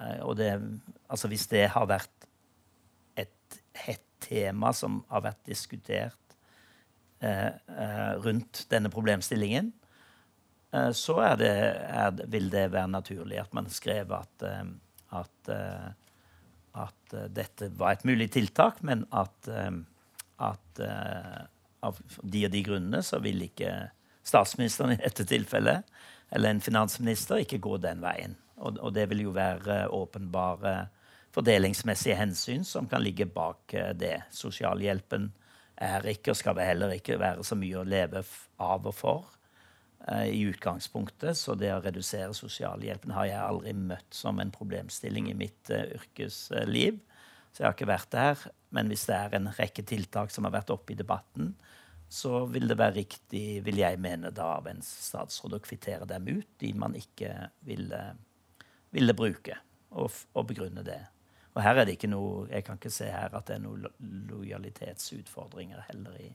Eh, 0.00 0.20
og 0.26 0.36
det, 0.36 0.52
altså 1.08 1.28
hvis 1.28 1.48
det 1.50 1.68
har 1.74 1.88
vært 1.90 2.28
et 3.20 3.60
hett 3.86 4.06
tema 4.20 4.72
som 4.76 5.00
har 5.10 5.24
vært 5.24 5.42
diskutert 5.48 6.36
eh, 7.24 7.48
eh, 7.48 8.12
rundt 8.24 8.66
denne 8.72 8.92
problemstillingen, 8.92 9.72
eh, 9.72 9.79
så 10.94 11.16
er 11.26 11.38
det, 11.40 11.50
er, 11.50 12.20
vil 12.30 12.44
det 12.52 12.68
være 12.70 12.90
naturlig 12.92 13.40
at 13.42 13.54
man 13.56 13.66
skrev 13.72 14.12
at, 14.14 14.44
at 15.10 15.52
at 16.70 17.14
uh, 17.16 17.24
dette 17.34 17.66
var 17.74 17.96
et 17.96 18.04
mulig 18.06 18.28
tiltak, 18.30 18.78
men 18.86 19.02
at, 19.10 19.48
at 20.38 20.82
av 21.82 21.98
de 22.22 22.44
og 22.46 22.52
de 22.52 22.60
grunnene 22.62 23.00
så 23.02 23.18
vil 23.24 23.42
ikke 23.48 23.72
statsministeren 24.22 24.94
i 24.94 25.00
dette 25.00 25.26
tilfellet, 25.26 25.82
eller 26.30 26.54
en 26.54 26.62
finansminister, 26.62 27.42
ikke 27.42 27.58
gå 27.58 27.80
den 27.82 28.02
veien. 28.04 28.36
Og, 28.60 28.78
og 28.78 28.94
det 28.94 29.08
vil 29.10 29.24
jo 29.24 29.34
være 29.34 29.88
åpenbare 29.90 30.74
fordelingsmessige 31.34 32.18
hensyn 32.18 32.64
som 32.66 32.88
kan 32.90 33.02
ligge 33.02 33.26
bak 33.26 33.74
det. 33.98 34.16
Sosialhjelpen 34.34 35.30
er 35.80 36.06
ikke 36.12 36.34
og 36.34 36.38
skal 36.38 36.58
heller 36.60 36.94
ikke 36.94 37.18
være 37.20 37.44
så 37.46 37.58
mye 37.58 37.80
å 37.80 37.86
leve 37.88 38.22
av 38.60 38.86
og 38.86 38.94
for 38.94 39.39
i 40.08 40.40
utgangspunktet. 40.48 41.36
Så 41.36 41.54
det 41.58 41.72
å 41.74 41.82
redusere 41.84 42.32
sosialhjelpen 42.36 43.12
har 43.14 43.28
jeg 43.28 43.40
aldri 43.40 43.74
møtt 43.76 44.16
som 44.16 44.40
en 44.40 44.52
problemstilling 44.54 45.30
i 45.30 45.36
mitt 45.36 45.72
uh, 45.72 45.84
yrkesliv. 45.98 47.00
Så 47.50 47.62
jeg 47.62 47.68
har 47.68 47.76
ikke 47.76 47.90
vært 47.90 48.14
der. 48.14 48.46
Men 48.74 48.90
hvis 48.90 49.04
det 49.10 49.18
er 49.18 49.36
en 49.36 49.50
rekke 49.58 49.84
tiltak 49.86 50.32
som 50.32 50.46
har 50.46 50.54
vært 50.56 50.72
oppe 50.72 50.94
i 50.94 50.98
debatten, 50.98 51.52
så 52.10 52.44
vil 52.50 52.66
det 52.70 52.78
være 52.78 52.96
riktig, 52.96 53.44
vil 53.66 53.78
jeg 53.78 54.00
mene, 54.02 54.32
da 54.34 54.48
av 54.56 54.66
en 54.66 54.80
statsråd 54.82 55.54
å 55.58 55.62
kvittere 55.62 56.08
dem 56.10 56.26
ut, 56.26 56.48
de 56.58 56.72
man 56.74 56.96
ikke 56.98 57.30
ville, 57.66 58.00
ville 58.90 59.14
bruke, 59.14 59.54
og, 59.94 60.10
og, 60.32 60.42
begrunne 60.48 60.82
det. 60.86 60.98
Og 61.54 61.62
her 61.62 61.78
er 61.78 61.86
det 61.86 61.94
ikke 61.98 62.10
noe, 62.10 62.48
Jeg 62.50 62.66
kan 62.66 62.78
ikke 62.78 62.90
se 62.94 63.06
her 63.10 63.30
at 63.34 63.46
det 63.46 63.58
er 63.58 63.62
noen 63.62 63.86
lojalitetsutfordringer 64.30 65.86
heller 65.90 66.18
i, 66.18 66.28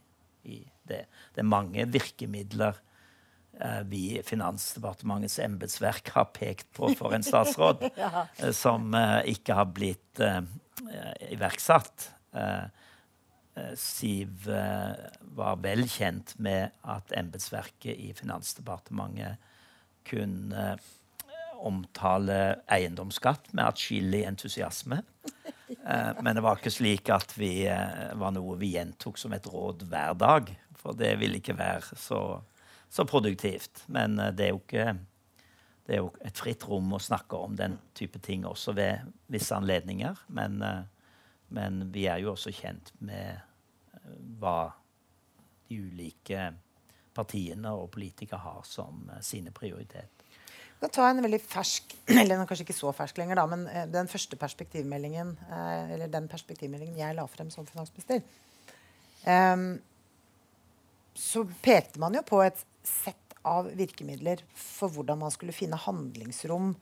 i 0.48 0.58
det. 0.88 1.02
Det 1.34 1.44
er 1.44 1.48
mange 1.48 1.84
virkemidler 1.92 2.80
Eh, 2.80 2.95
vi 3.88 4.18
i 4.18 4.22
Finansdepartementets 4.24 5.38
embetsverk 5.40 6.10
har 6.12 6.28
pekt 6.36 6.68
på 6.76 6.90
for 6.98 7.14
en 7.16 7.24
statsråd, 7.24 7.86
ja. 7.96 8.26
Eh, 8.38 8.52
som 8.56 8.92
uh, 8.94 9.22
ikke 9.28 9.56
har 9.56 9.70
blitt 9.72 10.20
iverksatt. 11.32 12.10
Siv 13.80 14.46
var 15.36 15.58
vel 15.64 15.82
kjent 15.88 16.34
med 16.42 16.74
at 16.84 17.12
embetsverket 17.16 17.96
i 17.96 18.10
Finansdepartementet 18.16 19.40
kunne 20.08 20.66
omtale 21.56 22.38
eiendomsskatt 22.72 23.48
med 23.56 23.64
atskillig 23.64 24.22
entusiasme. 24.28 25.00
men 26.20 26.32
det 26.36 26.44
var 26.44 26.60
ikke 26.60 26.74
slik 26.74 27.12
at 27.12 27.32
vi 27.36 27.64
var 27.66 28.36
noe 28.36 28.58
vi 28.60 28.74
gjentok 28.76 29.20
som 29.20 29.32
et 29.36 29.48
råd 29.48 29.86
hver 29.88 30.16
dag. 30.20 30.52
For 30.76 30.96
det 30.96 31.16
ville 31.20 31.40
ikke 31.40 31.56
være 31.58 31.96
så 31.96 32.22
så 32.96 33.04
produktivt. 33.04 33.84
Men 33.86 34.18
eh, 34.18 34.32
det 34.32 34.48
er 34.48 34.54
jo 34.54 34.62
ikke 34.64 34.96
det 35.86 35.94
er 35.94 36.00
jo 36.00 36.08
et 36.26 36.34
fritt 36.34 36.64
rom 36.66 36.96
å 36.96 36.98
snakke 36.98 37.38
om 37.38 37.52
den 37.54 37.76
type 37.94 38.18
ting 38.18 38.42
også 38.48 38.72
ved 38.74 39.04
visse 39.30 39.54
anledninger. 39.54 40.18
Men, 40.34 40.58
eh, 40.64 40.80
men 41.54 41.84
vi 41.94 42.08
er 42.10 42.24
jo 42.24 42.32
også 42.32 42.54
kjent 42.56 42.90
med 42.98 43.36
eh, 43.36 44.08
hva 44.40 44.72
de 45.68 45.78
ulike 45.78 46.50
partiene 47.14 47.70
og 47.72 47.90
politikere 47.94 48.42
har 48.42 48.66
som 48.66 49.06
sine 49.24 49.52
prioriteter. 49.54 50.10
Jeg 50.76 50.82
kan 50.82 50.92
ta 50.92 51.06
en 51.08 51.22
veldig 51.24 51.40
fersk, 51.40 51.94
eller 52.20 52.42
kanskje 52.48 52.66
ikke 52.66 52.76
så 52.80 52.90
fersk 52.96 53.20
lenger, 53.20 53.38
da, 53.38 53.46
men 53.48 53.92
den 53.92 54.10
første 54.10 54.36
perspektivmeldingen 54.36 55.32
eller 55.48 56.10
den 56.12 56.26
perspektivmeldingen 56.28 56.98
jeg 57.00 57.16
la 57.16 57.24
frem 57.30 57.48
som 57.54 57.64
finansminister, 57.68 58.20
um, 59.24 59.70
så 61.16 61.46
pekte 61.64 62.02
man 62.02 62.14
jo 62.18 62.20
på 62.28 62.42
et 62.44 62.60
sett 62.88 63.36
av 63.46 63.68
virkemidler 63.78 64.42
for 64.58 64.90
hvordan 64.92 65.20
man 65.20 65.32
skulle 65.34 65.54
finne 65.54 65.78
handlingsrom 65.78 66.72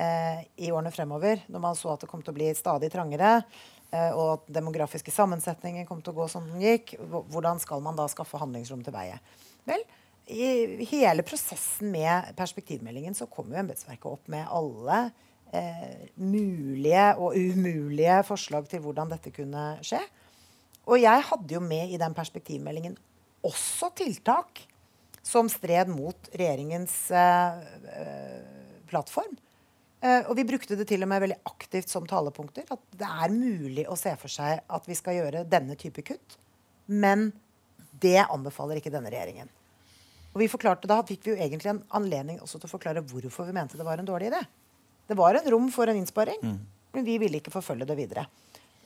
eh, 0.00 0.42
i 0.58 0.70
årene 0.72 0.92
fremover, 0.94 1.44
når 1.46 1.62
man 1.62 1.78
så 1.78 1.92
at 1.94 2.02
det 2.02 2.10
kom 2.10 2.24
til 2.24 2.34
å 2.34 2.38
bli 2.38 2.50
stadig 2.58 2.90
trangere, 2.92 3.36
eh, 3.92 4.10
og 4.10 4.34
at 4.34 4.50
demografiske 4.58 5.14
sammensetninger 5.14 5.86
kom 5.88 6.02
til 6.02 6.14
å 6.14 6.20
gå 6.22 6.28
som 6.32 6.48
den 6.50 6.64
gikk. 6.64 6.96
Hvordan 7.30 7.62
skal 7.62 7.84
man 7.84 7.98
da 7.98 8.08
skaffe 8.10 8.40
handlingsrom 8.40 8.82
til 8.86 8.96
veie? 8.96 9.20
Vel, 9.68 9.84
i 10.28 10.84
hele 10.90 11.24
prosessen 11.24 11.92
med 11.94 12.34
perspektivmeldingen 12.36 13.16
så 13.16 13.28
kom 13.30 13.48
jo 13.52 13.60
embetsverket 13.62 14.10
opp 14.10 14.26
med 14.28 14.48
alle 14.52 15.06
eh, 15.56 16.08
mulige 16.20 17.10
og 17.16 17.36
umulige 17.38 18.20
forslag 18.28 18.68
til 18.68 18.82
hvordan 18.84 19.14
dette 19.14 19.32
kunne 19.32 19.70
skje. 19.86 20.02
Og 20.88 21.00
jeg 21.00 21.24
hadde 21.30 21.54
jo 21.54 21.62
med 21.64 21.92
i 21.92 22.00
den 22.00 22.16
perspektivmeldingen 22.16 22.96
også 23.46 23.90
tiltak 23.96 24.64
som 25.28 25.48
stred 25.52 25.90
mot 25.92 26.30
regjeringens 26.32 27.10
eh, 27.10 27.58
eh, 28.00 28.40
plattform. 28.88 29.36
Eh, 30.00 30.22
og 30.24 30.36
vi 30.38 30.46
brukte 30.48 30.78
det 30.78 30.86
til 30.88 31.04
og 31.04 31.10
med 31.10 31.20
veldig 31.26 31.36
aktivt 31.50 31.92
som 31.92 32.06
talepunkter. 32.08 32.64
At 32.72 32.80
det 32.96 33.08
er 33.08 33.34
mulig 33.34 33.84
å 33.90 33.98
se 33.98 34.14
for 34.20 34.32
seg 34.32 34.62
at 34.64 34.88
vi 34.88 34.96
skal 34.96 35.18
gjøre 35.18 35.44
denne 35.50 35.76
type 35.80 36.04
kutt. 36.06 36.38
Men 36.88 37.28
det 38.00 38.22
anbefaler 38.24 38.80
ikke 38.80 38.94
denne 38.94 39.12
regjeringen. 39.12 39.52
Og 40.32 40.40
vi 40.40 40.48
forklarte, 40.48 40.88
Da 40.88 41.02
fikk 41.04 41.26
vi 41.26 41.34
jo 41.34 41.40
egentlig 41.40 41.74
en 41.74 41.84
anledning 41.98 42.40
også 42.40 42.60
til 42.60 42.68
å 42.68 42.74
forklare 42.76 43.04
hvorfor 43.04 43.48
vi 43.48 43.56
mente 43.56 43.76
det 43.76 43.84
var 43.84 44.00
en 44.00 44.08
dårlig 44.08 44.30
idé. 44.30 44.40
Det 45.08 45.16
var 45.16 45.34
en 45.34 45.50
rom 45.50 45.70
for 45.72 45.88
en 45.88 45.96
innsparing, 45.96 46.40
mm. 46.42 46.58
men 46.94 47.04
vi 47.04 47.16
ville 47.20 47.40
ikke 47.40 47.52
forfølge 47.52 47.88
det 47.88 47.96
videre. 47.96 48.26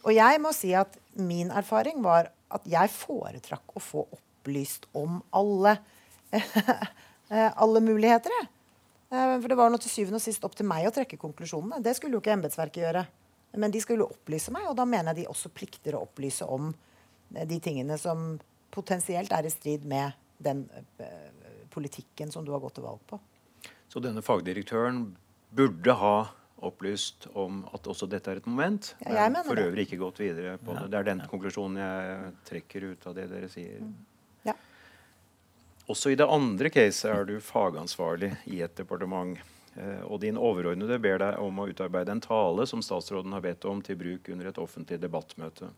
Og 0.02 0.14
jeg 0.14 0.38
må 0.42 0.50
si 0.54 0.70
at 0.74 0.94
min 1.18 1.50
erfaring 1.50 1.98
var 2.02 2.30
at 2.50 2.66
jeg 2.66 2.94
foretrakk 2.94 3.74
å 3.74 3.82
få 3.82 4.06
opplyst 4.06 4.86
om 4.98 5.20
alle 5.34 5.76
alle 7.64 7.82
muligheter. 7.84 8.46
Eh, 9.12 9.40
for 9.40 9.48
det 9.48 9.58
var 9.58 9.72
nå 9.72 9.80
til 9.82 9.92
syvende 9.92 10.20
og 10.20 10.24
sist 10.24 10.44
opp 10.46 10.56
til 10.58 10.68
meg 10.68 10.88
å 10.88 10.94
trekke 10.94 11.20
konklusjonene. 11.20 11.82
Det 11.84 11.96
skulle 11.98 12.16
jo 12.16 12.22
ikke 12.24 12.36
embetsverket 12.36 12.84
gjøre. 12.86 13.04
Men 13.60 13.72
de 13.72 13.82
skulle 13.84 14.08
opplyse 14.08 14.52
meg, 14.54 14.64
og 14.70 14.76
da 14.78 14.86
mener 14.88 15.12
jeg 15.12 15.24
de 15.24 15.32
også 15.32 15.52
plikter 15.52 15.98
å 15.98 16.06
opplyse 16.06 16.48
om 16.48 16.70
eh, 17.34 17.46
de 17.48 17.60
tingene 17.62 17.98
som 18.00 18.38
potensielt 18.72 19.32
er 19.36 19.44
i 19.44 19.52
strid 19.52 19.84
med 19.84 20.16
den 20.42 20.64
politikken 21.70 22.32
som 22.32 22.42
du 22.42 22.50
har 22.50 22.62
gått 22.62 22.80
til 22.80 22.86
valg 22.86 23.02
på. 23.06 23.18
Så 23.92 24.00
denne 24.02 24.24
fagdirektøren 24.24 25.04
burde 25.52 25.94
ha 26.00 26.16
opplyst 26.62 27.26
om 27.38 27.62
at 27.74 27.86
også 27.90 28.08
dette 28.10 28.30
er 28.32 28.40
et 28.40 28.48
moment, 28.48 28.92
ja, 29.02 29.26
men 29.28 29.42
for 29.44 29.58
øvrig 29.58 29.86
ikke 29.86 29.98
gått 30.00 30.22
videre 30.22 30.56
på 30.62 30.72
ja. 30.72 30.80
det. 30.80 30.90
Det 30.92 30.98
er 30.98 31.08
den 31.10 31.22
konklusjonen 31.30 31.80
jeg 31.82 32.32
trekker 32.48 32.86
ut 32.92 33.06
av 33.10 33.16
det 33.18 33.26
dere 33.32 33.50
sier. 33.52 33.82
Også 35.92 36.12
i 36.12 36.16
det 36.16 36.24
andre 36.24 36.70
caset 36.72 37.10
er 37.12 37.26
du 37.28 37.34
fagansvarlig 37.44 38.30
i 38.48 38.62
et 38.64 38.72
departement. 38.78 39.36
Eh, 39.76 40.04
og 40.08 40.22
din 40.22 40.38
overordnede 40.40 40.96
ber 41.02 41.18
deg 41.20 41.40
om 41.42 41.58
å 41.60 41.66
utarbeide 41.68 42.14
en 42.14 42.22
tale 42.24 42.64
som 42.70 42.80
statsråden 42.84 43.34
har 43.36 43.44
bedt 43.44 43.66
om 43.68 43.82
til 43.84 43.98
bruk 44.00 44.30
under 44.32 44.48
et 44.48 44.60
offentlig 44.62 45.02
debattmøte. 45.02 45.68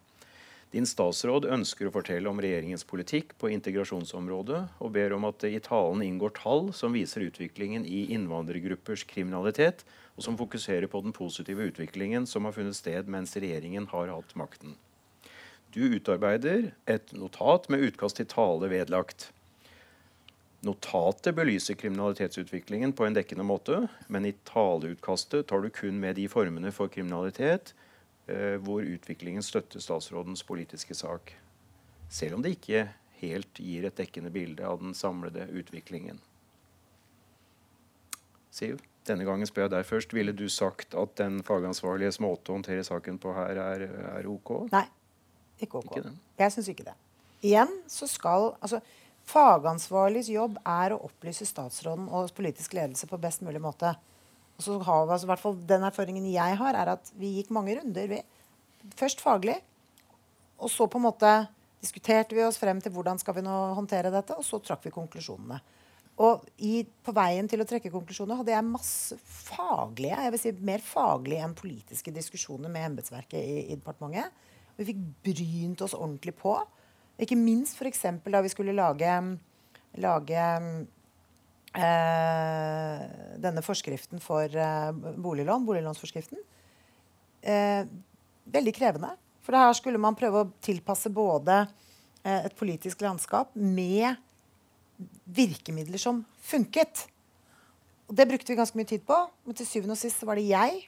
Din 0.75 0.87
statsråd 0.87 1.49
ønsker 1.55 1.89
å 1.89 1.95
fortelle 1.95 2.31
om 2.31 2.39
regjeringens 2.43 2.87
politikk 2.87 3.35
på 3.39 3.51
integrasjonsområdet, 3.57 4.63
og 4.83 4.95
ber 4.95 5.15
om 5.15 5.27
at 5.27 5.43
det 5.43 5.53
i 5.55 5.63
talen 5.63 6.03
inngår 6.03 6.35
tall 6.39 6.73
som 6.75 6.95
viser 6.95 7.27
utviklingen 7.27 7.87
i 7.87 8.07
innvandrergruppers 8.15 9.07
kriminalitet, 9.11 9.85
og 10.15 10.27
som 10.27 10.39
fokuserer 10.39 10.91
på 10.91 11.03
den 11.03 11.15
positive 11.15 11.71
utviklingen 11.71 12.27
som 12.31 12.47
har 12.47 12.55
funnet 12.55 12.79
sted 12.79 13.11
mens 13.11 13.35
regjeringen 13.35 13.91
har 13.91 14.15
hatt 14.15 14.35
makten. 14.39 14.75
Du 15.75 15.83
utarbeider 15.87 16.71
et 16.87 17.15
notat 17.19 17.67
med 17.71 17.83
utkast 17.91 18.23
til 18.23 18.31
tale 18.31 18.71
vedlagt. 18.71 19.33
Notatet 20.65 21.37
belyser 21.37 21.77
kriminalitetsutviklingen 21.77 22.95
på 22.97 23.05
en 23.05 23.17
dekkende 23.17 23.45
måte, 23.45 23.83
men 24.09 24.25
i 24.25 24.33
taleutkastet 24.49 25.51
tar 25.51 25.61
du 25.61 25.69
kun 25.75 25.99
med 26.01 26.17
de 26.17 26.25
formene 26.33 26.73
for 26.73 26.89
kriminalitet 26.93 27.75
Eh, 28.27 28.57
hvor 28.65 28.81
utviklingen 28.81 29.43
støtter 29.43 29.81
statsrådens 29.81 30.43
politiske 30.43 30.95
sak. 30.95 31.35
Selv 32.09 32.39
om 32.39 32.43
det 32.43 32.55
ikke 32.57 32.87
helt 33.21 33.61
gir 33.61 33.85
et 33.85 33.99
dekkende 33.99 34.31
bilde 34.33 34.65
av 34.65 34.81
den 34.81 34.95
samlede 34.97 35.45
utviklingen. 35.53 36.23
Siv, 38.55 38.81
denne 39.05 39.27
gangen 39.29 39.49
spør 39.49 39.67
jeg 39.67 39.75
deg 39.75 39.85
først. 39.85 40.17
Ville 40.17 40.33
du 40.33 40.47
sagt 40.49 40.97
at 40.97 41.17
den 41.21 41.43
fagansvarliges 41.45 42.21
måte 42.25 42.49
å 42.53 42.57
håndtere 42.57 42.87
saken 42.87 43.21
på 43.21 43.35
her 43.37 43.61
er, 43.61 43.87
er 44.15 44.29
OK? 44.31 44.55
Nei, 44.73 44.87
ikke 45.61 45.83
OK. 45.83 45.99
Ikke 46.01 46.47
jeg 46.47 46.57
syns 46.57 46.73
ikke 46.73 46.89
det. 46.89 46.97
Igjen 47.45 47.77
så 47.93 48.09
skal 48.09 48.55
altså 48.55 48.81
Fagansvarligs 49.29 50.29
jobb 50.33 50.59
er 50.69 50.95
å 50.95 51.03
opplyse 51.07 51.47
statsråden 51.49 52.11
og 52.13 52.33
politisk 52.37 52.77
ledelse 52.77 53.09
på 53.09 53.21
best 53.21 53.45
mulig 53.45 53.63
måte. 53.63 53.95
Og 54.55 54.67
så 54.67 54.77
har 54.79 55.07
vi, 55.07 55.15
altså, 55.17 55.29
hvert 55.31 55.43
fall 55.43 55.57
Den 55.67 55.87
erfaringen 55.87 56.27
jeg 56.31 56.59
har, 56.61 56.77
er 56.79 56.93
at 56.95 57.11
vi 57.19 57.37
gikk 57.39 57.51
mange 57.55 57.75
runder. 57.79 58.11
Vi. 58.11 58.21
Først 58.99 59.23
faglig, 59.25 59.57
og 60.61 60.71
så 60.71 60.87
på 60.87 61.01
en 61.01 61.09
måte 61.09 61.31
diskuterte 61.85 62.37
vi 62.37 62.45
oss 62.45 62.61
frem 62.61 62.81
til 62.81 62.93
hvordan 62.95 63.19
skal 63.21 63.37
vi 63.37 63.45
nå 63.45 63.55
håndtere 63.77 64.13
dette, 64.13 64.37
og 64.39 64.47
så 64.47 64.61
trakk 64.63 64.87
vi 64.87 64.95
konklusjonene. 64.95 65.59
Og 66.25 66.45
i, 66.63 66.85
på 66.85 67.13
veien 67.17 67.49
til 67.51 67.65
å 67.65 67.67
trekke 67.67 67.91
konklusjoner 67.91 68.39
hadde 68.39 68.53
jeg 68.55 68.67
masse 68.69 69.17
faglige, 69.19 70.21
jeg 70.23 70.35
vil 70.35 70.43
si 70.45 70.53
mer 70.63 70.85
faglige 70.85 71.43
enn 71.43 71.57
politiske 71.59 72.15
diskusjoner 72.15 72.71
med 72.71 72.87
embetsverket 72.93 73.41
i, 73.41 73.57
i, 73.65 73.79
departementet. 73.81 74.31
Vi 74.79 74.87
fikk 74.93 75.01
brynt 75.27 75.83
oss 75.87 75.97
ordentlig 75.99 76.37
på. 76.39 76.55
Ikke 77.21 77.39
minst 77.39 77.79
f.eks. 77.79 78.03
da 78.27 78.41
vi 78.43 78.51
skulle 78.51 78.75
lage, 78.75 79.11
lage 80.03 80.47
eh, 81.79 83.05
denne 83.45 83.63
forskriften 83.63 84.23
for 84.23 84.51
eh, 84.51 84.91
boliglån, 85.23 85.67
boliglånsforskriften. 85.69 86.41
Eh, 87.45 87.87
veldig 88.51 88.75
krevende. 88.75 89.15
For 89.45 89.57
her 89.59 89.73
skulle 89.77 90.01
man 90.01 90.17
prøve 90.19 90.43
å 90.43 90.51
tilpasse 90.65 91.13
både 91.13 91.61
eh, 92.25 92.47
et 92.47 92.57
politisk 92.59 93.05
landskap 93.05 93.55
med 93.55 94.17
virkemidler 95.25 96.01
som 96.01 96.25
funket. 96.43 97.07
Og 98.09 98.17
det 98.19 98.27
brukte 98.31 98.53
vi 98.53 98.59
ganske 98.59 98.79
mye 98.79 98.89
tid 98.89 99.05
på. 99.07 99.17
Men 99.45 99.59
til 99.59 99.69
syvende 99.69 99.97
og 99.97 100.03
sist 100.03 100.25
var 100.27 100.41
det 100.41 100.49
jeg 100.49 100.87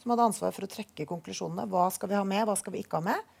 som 0.00 0.12
hadde 0.12 0.28
ansvaret 0.30 0.54
for 0.54 0.66
å 0.66 0.70
trekke 0.70 1.08
konklusjonene. 1.08 1.66
Hva 1.70 1.88
skal 1.94 2.12
vi 2.12 2.18
ha 2.18 2.24
med, 2.26 2.44
hva 2.46 2.54
skal 2.58 2.74
vi 2.74 2.84
ikke 2.84 3.00
ha 3.00 3.08
med? 3.08 3.34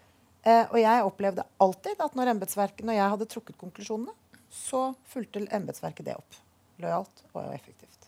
Eh, 0.46 0.62
og 0.70 0.78
jeg 0.78 1.06
opplevde 1.06 1.44
alltid 1.62 2.02
at 2.04 2.14
når, 2.14 2.32
når 2.86 2.94
jeg 2.94 3.12
hadde 3.14 3.28
trukket 3.30 3.58
konklusjonene, 3.58 4.14
så 4.52 4.92
fulgte 5.10 5.42
embetsverket 5.50 6.06
det 6.06 6.14
opp 6.14 6.38
lojalt 6.82 7.24
og 7.32 7.48
effektivt. 7.50 8.06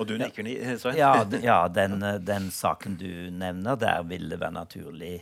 Og 0.00 0.08
du 0.08 0.16
nikker. 0.20 0.46
Svein? 0.80 0.98
Ja, 0.98 1.12
ja 1.50 1.58
den, 1.68 2.00
den, 2.24 2.50
saken 2.52 2.96
du 3.00 3.08
nevner, 3.32 3.76
der 3.80 4.04
vil 4.08 4.28
det 4.32 4.40
være 4.40 4.56
naturlig 4.56 5.14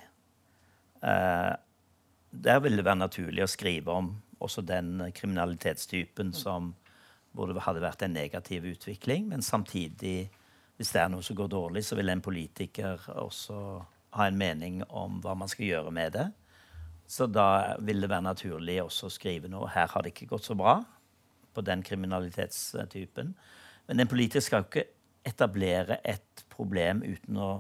eh, 1.03 1.53
Der 2.31 2.61
vil 2.63 2.79
det 2.79 2.87
være 2.87 3.03
naturlig 3.03 3.45
å 3.45 3.51
skrive 3.51 3.97
om 4.03 4.13
også 4.41 4.63
den 4.65 5.11
kriminalitetstypen 5.15 6.33
som 6.33 6.75
hvor 7.37 7.51
det 7.51 7.63
hadde 7.63 7.83
vært 7.85 8.03
en 8.03 8.15
negativ 8.17 8.65
utvikling. 8.67 9.29
Men 9.31 9.43
samtidig, 9.47 10.31
hvis 10.79 10.93
det 10.95 11.03
er 11.03 11.11
noe 11.13 11.23
som 11.23 11.37
går 11.39 11.51
dårlig, 11.53 11.85
så 11.87 11.99
vil 11.99 12.11
en 12.11 12.23
politiker 12.25 13.05
også 13.21 13.59
ha 14.17 14.27
en 14.27 14.39
mening 14.39 14.83
om 14.89 15.21
hva 15.25 15.37
man 15.39 15.51
skal 15.51 15.69
gjøre 15.69 15.95
med 15.95 16.15
det. 16.17 16.29
Så 17.11 17.27
da 17.27 17.77
vil 17.83 18.03
det 18.03 18.11
være 18.11 18.29
naturlig 18.29 18.79
også 18.85 19.09
å 19.09 19.15
skrive 19.15 19.51
noe. 19.51 19.71
Her 19.75 19.91
har 19.91 20.05
det 20.05 20.13
ikke 20.15 20.31
gått 20.31 20.47
så 20.47 20.55
bra 20.59 20.79
på 21.55 21.65
den 21.67 21.83
kriminalitetstypen. 21.83 23.35
Men 23.89 24.03
en 24.03 24.11
politiker 24.11 24.45
skal 24.45 24.63
jo 24.63 24.69
ikke 24.71 24.87
etablere 25.27 25.99
et 26.07 26.45
problem 26.53 27.03
uten 27.03 27.41
å 27.43 27.51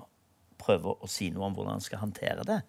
prøve 0.60 0.94
å 0.94 1.08
si 1.10 1.30
noe 1.34 1.48
om 1.48 1.56
hvordan 1.56 1.80
man 1.80 1.84
skal 1.84 2.02
håndtere 2.04 2.46
det. 2.46 2.60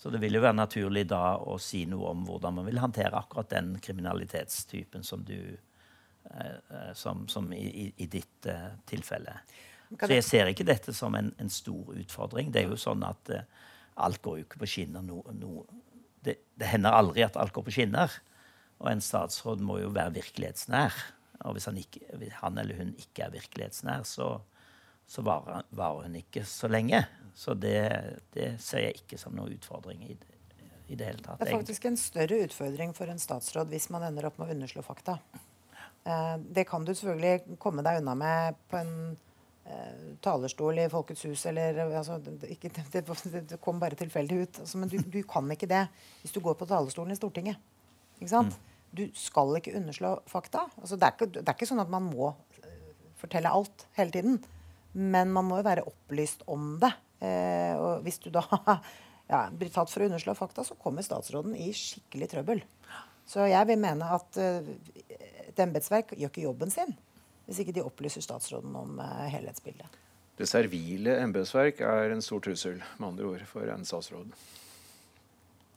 Så 0.00 0.10
det 0.10 0.20
vil 0.22 0.36
jo 0.36 0.42
være 0.42 0.58
naturlig 0.58 1.04
da 1.10 1.36
å 1.38 1.58
si 1.62 1.84
noe 1.90 2.10
om 2.14 2.24
hvordan 2.26 2.58
man 2.58 2.66
vil 2.68 2.80
håndtere 2.82 3.18
akkurat 3.18 3.52
den 3.52 3.74
kriminalitetstypen 3.82 5.04
som 5.06 5.22
du 5.24 5.38
eh, 5.54 6.56
eh 6.56 6.90
som, 6.94 7.28
som 7.28 7.52
i, 7.52 7.92
i, 7.96 8.06
ditt 8.06 8.46
eh, 8.50 8.74
tilfelle. 8.86 9.38
Så 10.00 10.12
jeg 10.12 10.26
ser 10.26 10.50
ikke 10.50 10.66
dette 10.66 10.94
som 10.96 11.14
en, 11.18 11.32
en, 11.40 11.50
stor 11.52 11.94
utfordring. 11.94 12.52
Det 12.54 12.62
er 12.62 12.72
jo 12.72 12.78
sånn 12.80 13.04
at 13.06 13.32
uh, 13.32 13.42
alt 14.06 14.22
går 14.24 14.40
jo 14.40 14.46
ikke 14.46 14.62
på 14.64 14.70
skinner. 14.70 15.04
No, 15.06 15.22
no. 15.38 15.64
Det, 16.24 16.38
det, 16.58 16.70
hender 16.70 16.96
aldri 16.96 17.24
at 17.26 17.38
alt 17.40 17.54
går 17.54 17.66
på 17.68 17.76
skinner. 17.78 18.12
Og 18.82 18.90
en 18.90 19.04
statsråd 19.04 19.62
må 19.64 19.78
jo 19.82 19.92
være 19.94 20.16
virkelighetsnær. 20.18 20.96
Og 21.44 21.56
hvis 21.56 21.68
han, 21.68 21.78
ikke, 21.78 22.02
han 22.40 22.58
eller 22.60 22.78
hun 22.80 22.94
ikke 22.98 23.26
er 23.26 23.34
virkelighetsnær, 23.34 24.06
så, 24.08 24.28
så 25.06 25.24
varer, 25.26 25.66
varer, 25.74 26.08
hun 26.08 26.18
ikke 26.20 26.44
så 26.48 26.70
lenge. 26.70 27.04
Så 27.36 27.56
det, 27.58 27.78
det, 28.34 28.54
ser 28.62 28.86
jeg 28.86 29.02
ikke 29.02 29.18
som 29.20 29.34
noen 29.36 29.56
utfordring 29.56 30.04
i, 30.06 30.14
i 30.88 30.96
det 30.98 31.10
hele 31.10 31.22
tatt. 31.24 31.42
Det 31.42 31.50
er 31.50 31.58
faktisk 31.58 31.90
en 31.90 31.98
større 32.00 32.44
utfordring 32.46 32.94
for 32.96 33.10
en 33.10 33.20
statsråd 33.20 33.72
hvis 33.74 33.90
man 33.94 34.06
ender 34.06 34.30
opp 34.30 34.38
med 34.40 34.48
å 34.48 34.56
underslå 34.56 34.84
fakta. 34.86 35.18
Eh, 36.04 36.36
det 36.38 36.66
kan 36.68 36.84
du 36.84 36.94
selvfølgelig 36.94 37.58
komme 37.62 37.84
deg 37.84 38.02
unna 38.02 38.14
med 38.18 38.58
på 38.70 38.80
en 38.80 38.94
talerstol 40.20 40.76
i 40.82 40.90
Folkets 40.92 41.22
hus 41.24 41.46
eller 41.48 41.78
altså, 41.86 42.18
ikke, 42.52 42.68
det, 42.92 43.00
det, 43.48 43.58
kom 43.64 43.78
bare 43.80 43.96
tilfeldig 43.96 44.36
ut. 44.42 44.60
Altså, 44.60 44.80
men 44.80 44.92
du, 44.92 44.98
du, 45.00 45.22
kan 45.28 45.48
ikke 45.54 45.70
det 45.70 45.86
hvis 46.20 46.34
du 46.34 46.42
går 46.44 46.58
på 46.60 46.68
talerstolen 46.68 47.14
i 47.14 47.18
Stortinget. 47.18 47.56
Mm 48.20 48.52
du 48.94 49.04
skal 49.18 49.56
ikke 49.58 49.74
underslå 49.78 50.16
fakta. 50.30 50.68
Altså, 50.80 50.96
det, 50.96 51.06
er 51.06 51.16
ikke, 51.16 51.30
det, 51.34 51.46
er 51.46 51.56
ikke, 51.56 51.68
sånn 51.68 51.82
at 51.82 51.90
man 51.92 52.06
må 52.06 52.30
eh, 52.62 52.76
fortelle 53.18 53.52
alt 53.52 53.86
hele 53.98 54.14
tiden. 54.14 54.38
Men 54.94 55.32
man 55.34 55.48
må 55.48 55.58
jo 55.58 55.66
være 55.66 55.86
opplyst 55.90 56.44
om 56.50 56.76
det. 56.82 56.92
Eh, 57.24 57.74
og 57.74 58.04
hvis 58.06 58.20
du 58.22 58.30
da 58.34 58.44
ja, 59.32 59.46
blir 59.50 59.72
tatt 59.74 59.90
for 59.90 60.04
å 60.04 60.10
underslå 60.10 60.36
fakta, 60.38 60.66
så 60.66 60.78
kommer 60.78 61.06
statsråden 61.06 61.56
i 61.58 61.72
skikkelig 61.74 62.30
trøbbel. 62.36 62.62
Så 63.26 63.48
jeg 63.48 63.70
vil 63.70 63.80
mene 63.80 64.04
at 64.12 64.36
uh, 64.36 64.66
et 65.48 65.60
embetsverk 65.64 66.10
gjør 66.12 66.28
ikke 66.28 66.42
jobben 66.44 66.68
sin 66.68 66.90
hvis 67.46 67.60
ikke 67.62 67.76
de 67.76 67.84
opplyser 67.84 68.24
statsråden 68.24 68.74
om 68.78 68.98
uh, 69.02 69.24
helhetsbildet. 69.32 70.00
Det 70.38 70.48
servile 70.50 71.14
embetsverk 71.22 71.84
er 71.86 72.10
en 72.10 72.24
stor 72.24 72.42
trussel 72.42 72.80
med 72.98 73.08
andre 73.12 73.30
ord, 73.30 73.46
for 73.46 73.70
en 73.70 73.86
statsråd? 73.86 74.34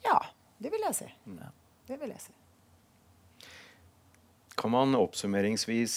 Ja, 0.08 0.18
det 0.58 0.74
vil 0.74 0.86
jeg 0.90 1.00
si. 1.04 1.14
Mm. 1.30 1.44
Det 1.88 2.00
vil 2.02 2.16
jeg 2.16 2.26
si 2.30 2.36
kan 4.58 4.74
man 4.74 4.96
oppsummeringsvis 4.98 5.96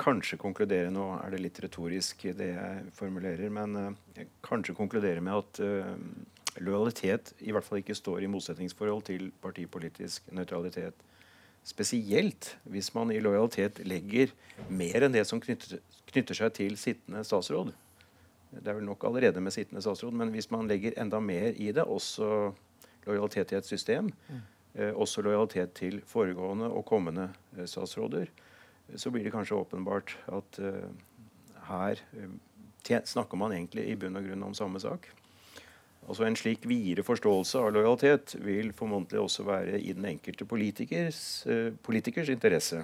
kanskje 0.00 0.38
konkludere 0.40 0.90
Nå 0.90 1.04
er 1.20 1.34
det 1.34 1.42
litt 1.44 1.60
retorisk, 1.62 2.24
det 2.34 2.48
jeg 2.54 2.90
formulerer, 2.96 3.52
men 3.54 3.76
uh, 3.76 4.24
kanskje 4.44 4.74
konkludere 4.74 5.22
med 5.22 5.36
at 5.36 5.60
uh, 5.62 6.58
lojalitet 6.58 7.34
i 7.46 7.54
hvert 7.54 7.66
fall 7.66 7.82
ikke 7.82 7.94
står 7.94 8.24
i 8.24 8.30
motsetningsforhold 8.32 9.04
til 9.06 9.28
partipolitisk 9.44 10.32
nøytralitet. 10.34 10.96
Spesielt 11.66 12.54
hvis 12.64 12.92
man 12.96 13.12
i 13.12 13.20
lojalitet 13.22 13.82
legger 13.84 14.32
mer 14.68 15.06
enn 15.06 15.14
det 15.14 15.26
som 15.28 15.42
knytter, 15.42 15.82
knytter 16.10 16.38
seg 16.38 16.54
til 16.56 16.78
sittende 16.80 17.22
statsråd. 17.26 17.74
Det 18.50 18.66
er 18.66 18.78
vel 18.78 18.88
nok 18.88 19.04
allerede 19.06 19.42
med 19.44 19.54
sittende 19.54 19.82
statsråd, 19.84 20.16
men 20.16 20.32
hvis 20.34 20.50
man 20.50 20.66
legger 20.70 20.96
enda 20.98 21.20
mer 21.22 21.52
i 21.54 21.70
det, 21.70 21.84
også 21.84 22.50
lojalitet 23.06 23.52
til 23.52 23.60
et 23.60 23.68
system, 23.68 24.10
mm 24.28 24.40
Eh, 24.74 24.94
også 24.94 25.22
lojalitet 25.22 25.72
til 25.74 25.98
foregående 26.06 26.68
og 26.70 26.84
kommende 26.86 27.30
eh, 27.58 27.66
statsråder, 27.66 28.30
så 28.96 29.10
blir 29.10 29.24
det 29.26 29.32
kanskje 29.34 29.58
åpenbart 29.58 30.14
at 30.30 30.58
eh, 30.62 30.84
her 31.66 32.02
snakker 33.04 33.38
man 33.38 33.52
egentlig 33.52 33.88
i 33.90 33.96
bunn 33.98 34.18
og 34.18 34.28
grunn 34.28 34.46
om 34.46 34.54
samme 34.54 34.80
sak. 34.82 35.08
Altså 36.08 36.24
En 36.26 36.38
slik 36.38 36.64
videre 36.66 37.04
forståelse 37.06 37.60
av 37.60 37.74
lojalitet 37.74 38.34
vil 38.42 38.72
formodentlig 38.76 39.20
også 39.20 39.44
være 39.46 39.78
i 39.78 39.92
den 39.94 40.08
enkelte 40.10 40.46
politikers, 40.48 41.20
politikers 41.84 42.32
interesse, 42.32 42.82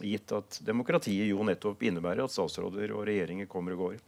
gitt 0.00 0.32
at 0.34 0.58
demokratiet 0.66 1.28
jo 1.28 1.44
nettopp 1.46 1.84
innebærer 1.86 2.24
at 2.24 2.34
statsråder 2.34 2.96
og 2.96 3.06
regjeringer 3.06 3.50
kommer 3.50 3.76
og 3.76 3.84
går. 3.84 4.02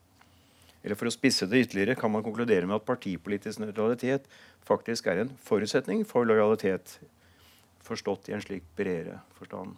Eller 0.83 0.99
for 0.99 1.11
å 1.11 1.15
spisse 1.15 1.49
det 1.51 1.65
ytterligere 1.67 1.99
kan 1.99 2.13
man 2.15 2.25
konkludere 2.27 2.67
med 2.67 2.79
at 2.79 2.89
partipolitisk 2.89 3.63
nøytralitet 3.63 4.29
faktisk 4.67 5.09
er 5.11 5.25
en 5.25 5.33
forutsetning 5.47 6.05
for 6.07 6.27
lojalitet 6.27 6.99
forstått 7.87 8.31
i 8.31 8.37
en 8.37 8.43
slik 8.43 8.67
bredere 8.79 9.21
forstand? 9.39 9.75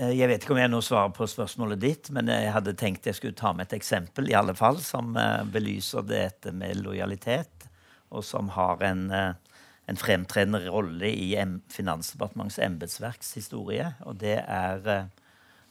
Eh, 0.00 0.14
jeg 0.16 0.30
vet 0.30 0.44
ikke 0.44 0.54
om 0.56 0.62
jeg 0.62 0.72
nå 0.72 0.80
svarer 0.84 1.12
på 1.14 1.28
spørsmålet 1.28 1.82
ditt, 1.82 2.10
men 2.16 2.30
jeg 2.32 2.54
hadde 2.54 2.76
tenkt 2.78 3.08
jeg 3.08 3.18
skulle 3.18 3.36
ta 3.36 3.52
med 3.56 3.68
et 3.68 3.76
eksempel 3.80 4.30
i 4.30 4.36
alle 4.38 4.54
fall, 4.56 4.80
som 4.84 5.12
uh, 5.18 5.44
belyser 5.52 6.06
dette 6.08 6.54
med 6.56 6.80
lojalitet. 6.84 7.68
og 8.10 8.24
som 8.26 8.48
har 8.50 8.80
en, 8.82 9.04
en 9.12 9.96
fremtredende 9.96 10.64
rolle 10.66 11.06
i 11.06 11.28
Finansdepartementets 11.70 12.58
embetsverks 12.58 13.34
historie. 13.38 13.92
Og 14.02 14.16
det 14.18 14.40
er 14.42 15.06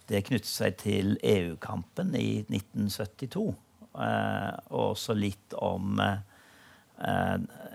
Det 0.07 0.23
knytter 0.25 0.47
seg 0.47 0.77
til 0.79 1.17
EU-kampen 1.21 2.15
i 2.15 2.45
1972. 2.47 3.53
og 3.93 4.85
også 4.95 5.13
litt 5.13 5.53
om 5.53 5.99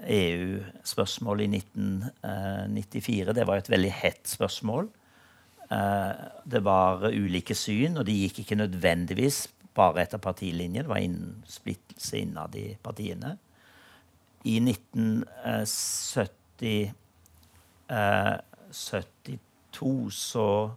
EU-spørsmålet 0.08 1.44
i 1.44 1.60
1994. 1.60 3.34
Det 3.34 3.46
var 3.46 3.56
et 3.58 3.70
veldig 3.70 3.92
hett 4.00 4.26
spørsmål. 4.26 4.88
Det 5.68 6.60
var 6.62 7.06
ulike 7.08 7.54
syn, 7.56 7.96
og 7.98 8.04
de 8.06 8.12
gikk 8.12 8.38
ikke 8.42 8.58
nødvendigvis 8.58 9.46
bare 9.74 10.02
etter 10.04 10.18
partilinjen. 10.22 10.84
Det 10.84 10.90
var 10.90 10.98
innen 11.02 11.42
splittelse 11.50 12.18
innad 12.20 12.54
i 12.58 12.76
partiene. 12.82 13.38
I 14.44 14.60
1972 14.60 16.92
eh, 17.88 18.36
så 20.14 20.70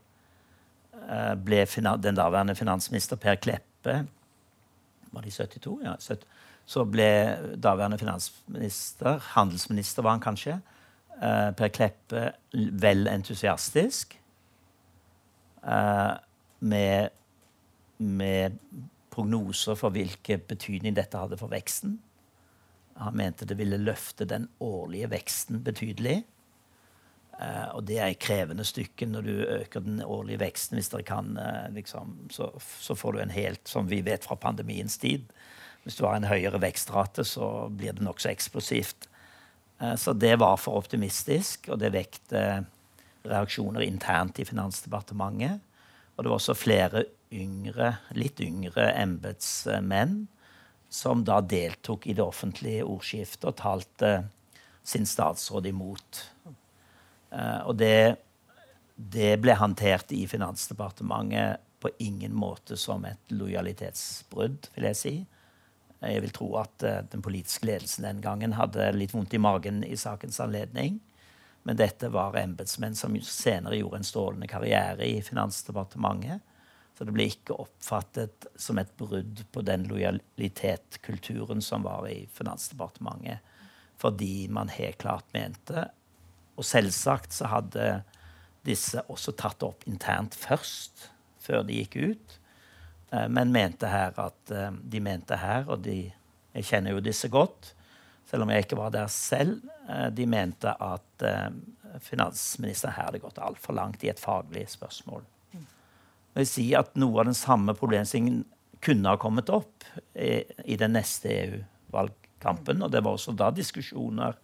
eh, 1.10 1.36
ble 1.36 1.65
den 2.04 2.15
daværende 2.15 2.56
finansminister 2.56 3.15
Per 3.19 3.36
Kleppe 3.36 4.06
Var 5.12 5.21
det 5.21 5.28
i 5.28 5.32
72? 5.36 5.80
Ja. 5.84 5.95
Så 6.67 6.84
ble 6.84 7.38
daværende 7.63 7.97
finansminister, 7.97 9.19
handelsminister 9.36 10.04
var 10.04 10.12
han 10.17 10.23
kanskje, 10.23 10.62
eh, 11.21 11.52
Per 11.52 11.67
Kleppe 11.67 12.32
vel 12.54 13.08
entusiastisk 13.08 14.19
med 16.60 17.10
med 17.98 18.58
prognoser 19.10 19.78
for 19.78 19.94
hvilken 19.94 20.44
betydning 20.50 20.96
dette 20.98 21.18
hadde 21.18 21.40
for 21.40 21.52
veksten. 21.52 21.98
Han 22.98 23.18
mente 23.18 23.46
det 23.50 23.58
ville 23.58 23.80
løfte 23.82 24.28
den 24.30 24.48
årlige 24.64 25.10
veksten 25.14 25.62
betydelig. 25.66 26.22
Uh, 27.38 27.70
og 27.78 27.84
det 27.86 28.00
er 28.02 28.10
et 28.10 28.22
krevende 28.22 28.66
stykke 28.66 29.06
når 29.06 29.26
du 29.26 29.34
øker 29.60 29.84
den 29.86 30.00
årlige 30.02 30.42
veksten. 30.42 30.78
hvis 30.78 30.90
dere 30.90 31.06
kan, 31.06 31.36
uh, 31.38 31.68
liksom, 31.74 32.16
så, 32.34 32.50
så, 32.82 32.96
får 32.96 33.14
du 33.14 33.20
en 33.22 33.34
helt, 33.34 33.62
som 33.70 33.90
vi 33.90 34.02
vet 34.02 34.26
fra 34.26 34.36
pandemiens 34.36 34.98
tid 34.98 35.28
Hvis 35.84 35.96
du 35.96 36.06
har 36.06 36.18
en 36.18 36.26
høyere 36.28 36.62
vekstrate, 36.62 37.24
så 37.24 37.70
blir 37.70 37.94
det 37.94 38.04
nokså 38.04 38.30
eksplosivt. 38.30 39.08
Uh, 39.82 39.96
så 39.96 40.14
det 40.14 40.40
var 40.40 40.58
for 40.58 40.78
optimistisk, 40.82 41.70
og 41.70 41.80
det 41.80 41.94
vekte 41.94 42.66
reaksjoner 43.26 43.86
internt 43.86 44.40
i 44.40 44.46
Finansdepartementet. 44.46 45.64
Og 46.16 46.24
det 46.24 46.32
var 46.32 46.40
også 46.40 46.58
flere 46.58 47.06
yngre, 47.34 47.98
litt 48.18 48.40
yngre 48.42 48.90
embetsmenn 48.98 50.26
som 50.90 51.24
da 51.28 51.42
deltok 51.44 52.08
i 52.08 52.16
det 52.16 52.24
offentlige 52.24 52.86
ordskiftet 52.88 53.46
og 53.50 53.58
talte 53.60 54.12
sin 54.88 55.06
statsråd 55.06 55.68
imot. 55.68 56.22
Uh, 57.34 57.68
og 57.68 57.76
det, 57.80 58.18
det, 58.96 59.34
ble 59.44 59.56
håndtert 59.60 60.14
i 60.16 60.24
Finansdepartementet 60.32 61.64
på 61.84 61.92
ingen 62.02 62.34
måte 62.34 62.78
som 62.80 63.04
et 63.06 63.36
lojalitetsbrudd, 63.36 64.72
vil 64.76 64.88
jeg 64.90 65.00
si. 65.02 65.16
Jeg 66.00 66.24
vil 66.24 66.34
tro 66.34 66.48
at 66.62 66.88
uh, 66.88 67.02
den 67.12 67.26
politiske 67.26 67.68
ledelsen 67.68 68.08
den 68.08 68.24
gangen 68.24 68.56
hadde 68.56 68.94
litt 68.96 69.14
vondt 69.14 69.36
i 69.36 69.44
magen 69.44 69.84
i 69.84 70.00
sakens 70.00 70.40
anledning. 70.44 71.02
Men 71.68 71.76
dette 71.76 72.08
var 72.08 72.38
embetsmenn 72.40 72.96
som 72.96 73.16
senere 73.28 73.76
gjorde 73.76 74.00
en 74.00 74.08
strålende 74.08 74.48
karriere 74.48 75.04
i 75.04 75.18
Finansdepartementet. 75.22 76.40
Så 76.96 77.04
det 77.04 77.12
ble 77.14 77.26
ikke 77.28 77.58
oppfattet 77.60 78.48
som 78.56 78.80
et 78.80 78.94
brudd 78.98 79.44
på 79.52 79.64
den 79.68 79.84
lojalitetskulturen 79.90 81.60
som 81.62 81.84
var 81.84 82.08
i 82.08 82.22
Finansdepartementet. 82.34 83.44
Fordi 84.00 84.48
man 84.48 84.72
helt 84.72 85.02
klart 85.02 85.28
mente 85.34 85.90
Og 86.58 86.66
selvsagt 86.66 87.36
så 87.36 87.52
hadde 87.52 87.84
disse 88.66 89.04
også 89.12 89.36
tatt 89.38 89.62
opp 89.68 89.84
internt 89.86 90.34
først, 90.34 91.10
før 91.38 91.68
de 91.68 91.84
gikk 91.84 91.98
ut. 92.00 92.38
Eh, 93.12 93.28
men 93.30 93.52
mente 93.54 93.92
her 93.92 94.16
at 94.18 94.52
eh, 94.52 94.72
de 94.74 95.02
mente 95.04 95.38
her, 95.38 95.68
og 95.70 95.84
de, 95.86 96.00
jeg 96.56 96.66
kjenner 96.72 96.96
jo 96.96 97.04
disse 97.04 97.30
godt, 97.30 97.76
selv 98.28 98.44
om 98.44 98.52
jeg 98.52 98.66
ikke 98.66 98.80
var 98.80 98.94
der 98.94 99.10
selv. 99.12 99.62
Eh, 99.90 100.08
de 100.13 100.28
mente 100.30 100.74
at 100.74 101.26
eh, 101.26 101.50
finansministeren 102.04 102.96
her 102.98 103.10
hadde 103.10 103.24
gått 103.24 103.42
altfor 103.42 103.78
langt 103.78 104.04
i 104.04 104.12
et 104.12 104.22
faglig 104.22 104.68
spørsmål. 104.74 105.26
Jeg 105.58 106.44
vil 106.44 106.50
si 106.50 106.68
at 106.78 106.94
Noe 107.00 107.24
av 107.24 107.32
den 107.32 107.38
samme 107.38 107.74
problemstillingen 107.74 108.44
kunne 108.84 109.10
ha 109.10 109.18
kommet 109.18 109.50
opp 109.50 109.88
i, 110.13 110.44
i 110.70 110.76
den 110.78 110.94
neste 110.94 111.32
EU-valgkampen. 111.34 112.84
Og 112.86 112.92
det 112.94 113.02
var 113.02 113.18
også 113.18 113.34
da 113.34 113.50
diskusjoner 113.56 114.38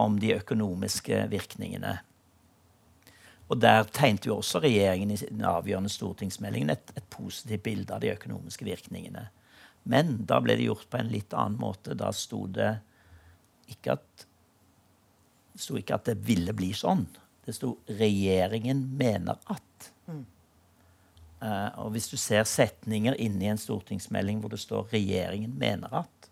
om 0.00 0.16
de 0.18 0.34
økonomiske 0.34 1.26
virkningene. 1.30 2.00
Og 3.50 3.58
Der 3.58 3.86
tegnte 3.90 4.30
jo 4.30 4.40
også 4.40 4.62
regjeringen 4.62 5.10
i 5.10 5.18
den 5.22 5.46
avgjørende 5.46 5.90
stortingsmeldingen 5.90 6.70
et, 6.70 6.92
et 6.96 7.06
positivt 7.10 7.64
bilde 7.66 7.94
av 7.94 8.02
de 8.02 8.12
økonomiske 8.12 8.66
virkningene. 8.66 9.28
Men 9.90 10.20
da 10.26 10.38
ble 10.42 10.54
det 10.58 10.68
gjort 10.68 10.86
på 10.90 11.00
en 11.00 11.10
litt 11.10 11.34
annen 11.34 11.58
måte. 11.58 11.96
Da 11.98 12.12
sto 12.14 12.44
det 12.46 12.76
ikke 13.70 13.96
at 13.96 14.26
det 15.52 15.62
sto 15.64 15.76
ikke 15.76 15.96
at 15.98 16.06
det 16.08 16.20
ville 16.24 16.54
bli 16.56 16.70
sånn. 16.76 17.06
Det 17.44 17.54
sto 17.56 17.78
'regjeringen 17.88 18.84
mener 18.96 19.40
at'. 19.50 19.90
Mm. 20.06 20.24
Uh, 21.40 21.70
og 21.84 21.90
hvis 21.94 22.08
du 22.08 22.16
ser 22.20 22.44
setninger 22.44 23.16
inni 23.18 23.48
en 23.48 23.58
stortingsmelding 23.58 24.40
hvor 24.40 24.52
det 24.52 24.60
står 24.60 24.88
'regjeringen 24.92 25.56
mener 25.58 25.88
at', 26.02 26.30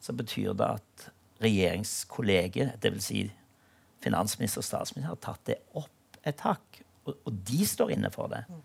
så 0.00 0.12
betyr 0.12 0.52
det 0.52 0.68
at 0.78 1.08
regjeringskollegiet, 1.42 2.76
dvs. 2.82 3.04
Si 3.04 3.30
finansminister 4.04 4.60
og 4.60 4.64
statsminister, 4.64 5.08
har 5.08 5.20
tatt 5.22 5.46
det 5.46 5.58
opp 5.74 6.18
et 6.24 6.40
hakk. 6.40 6.82
Og, 7.04 7.16
og 7.24 7.32
de 7.48 7.66
står 7.66 7.94
inne 7.96 8.10
for 8.12 8.28
det. 8.32 8.44
Mm. 8.48 8.62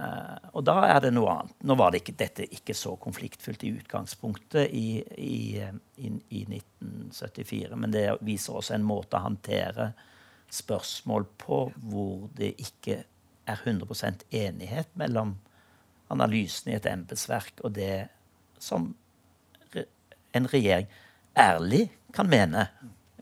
Uh, 0.00 0.38
og 0.56 0.64
da 0.64 0.78
er 0.88 1.02
det 1.04 1.10
noe 1.12 1.28
annet. 1.34 1.56
Nå 1.68 1.76
var 1.76 1.92
det 1.92 2.00
ikke, 2.00 2.16
dette 2.22 2.46
ikke 2.56 2.76
så 2.76 2.94
konfliktfylt 3.00 3.66
i 3.68 3.74
utgangspunktet 3.76 4.72
i, 4.72 5.02
i, 5.20 5.60
i, 6.00 6.12
i, 6.40 6.40
1974, 6.56 7.76
men 7.76 7.92
det 7.92 8.06
viser 8.24 8.56
også 8.56 8.78
en 8.78 8.86
måte 8.88 9.18
å 9.18 9.26
håndtere 9.26 9.90
spørsmål 10.50 11.28
på 11.44 11.60
hvor 11.90 12.30
det 12.38 12.54
ikke 12.62 13.02
er 13.50 13.60
100 13.66 14.24
enighet 14.40 14.88
mellom 14.98 15.36
analysen 16.10 16.72
i 16.72 16.78
et 16.78 16.88
embetsverk 16.88 17.60
og 17.66 17.76
det 17.76 18.08
som 18.60 18.88
en 20.32 20.48
regjering 20.50 20.88
ærlig 21.38 21.88
kan 22.14 22.30
mene. 22.30 22.66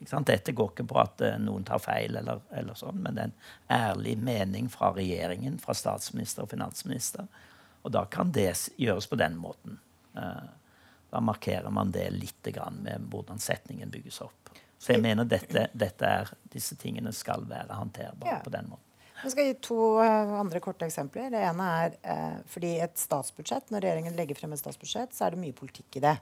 Dette 0.01 0.53
går 0.53 0.73
ikke 0.73 0.87
på 0.89 0.99
at 1.01 1.23
uh, 1.25 1.35
noen 1.43 1.65
tar 1.67 1.81
feil, 1.83 2.17
eller, 2.21 2.41
eller, 2.55 2.77
sånn, 2.79 3.01
men 3.03 3.17
det 3.17 3.25
er 3.25 3.31
en 3.31 3.79
ærlig 3.79 4.15
mening 4.23 4.71
fra 4.71 4.93
regjeringen, 4.95 5.59
fra 5.63 5.75
statsminister 5.75 6.45
og 6.45 6.53
finansminister. 6.53 7.27
Og 7.83 7.93
da 7.95 8.05
kan 8.11 8.33
det 8.35 8.53
gjøres 8.79 9.09
på 9.11 9.19
den 9.19 9.39
måten. 9.41 9.79
Uh, 10.17 10.47
da 11.11 11.23
markerer 11.25 11.71
man 11.73 11.91
det 11.95 12.11
litt 12.13 12.51
med 12.79 13.09
hvordan 13.11 13.41
setningen 13.41 13.91
bygges 13.91 14.21
opp. 14.23 14.53
Så 14.79 14.93
jeg 14.93 15.03
mener 15.03 15.27
dette, 15.27 15.67
dette 15.73 16.07
er, 16.07 16.29
disse 16.53 16.77
tingene 16.79 17.11
skal 17.17 17.49
være 17.49 17.75
håndterbare 17.75 18.39
ja. 18.39 18.43
på 18.45 18.53
den 18.55 18.69
måten. 18.71 18.85
Jeg 19.19 19.33
skal 19.35 19.49
gi 19.49 19.55
to 19.67 19.79
uh, 19.99 20.37
andre 20.39 20.61
korte 20.63 20.87
eksempler. 20.87 21.33
Det 21.35 21.41
ene 21.43 21.71
er 21.83 22.45
fordi 22.47 22.77
et 22.85 23.01
statsbudsjett, 23.01 23.73
når 23.75 23.83
regjeringen 23.83 24.19
legger 24.19 24.39
frem 24.39 24.55
et 24.55 24.63
statsbudsjett, 24.63 25.17
så 25.17 25.27
er 25.27 25.35
det 25.35 25.43
mye 25.43 25.57
politikk 25.57 25.99
i 25.99 26.05
det. 26.07 26.19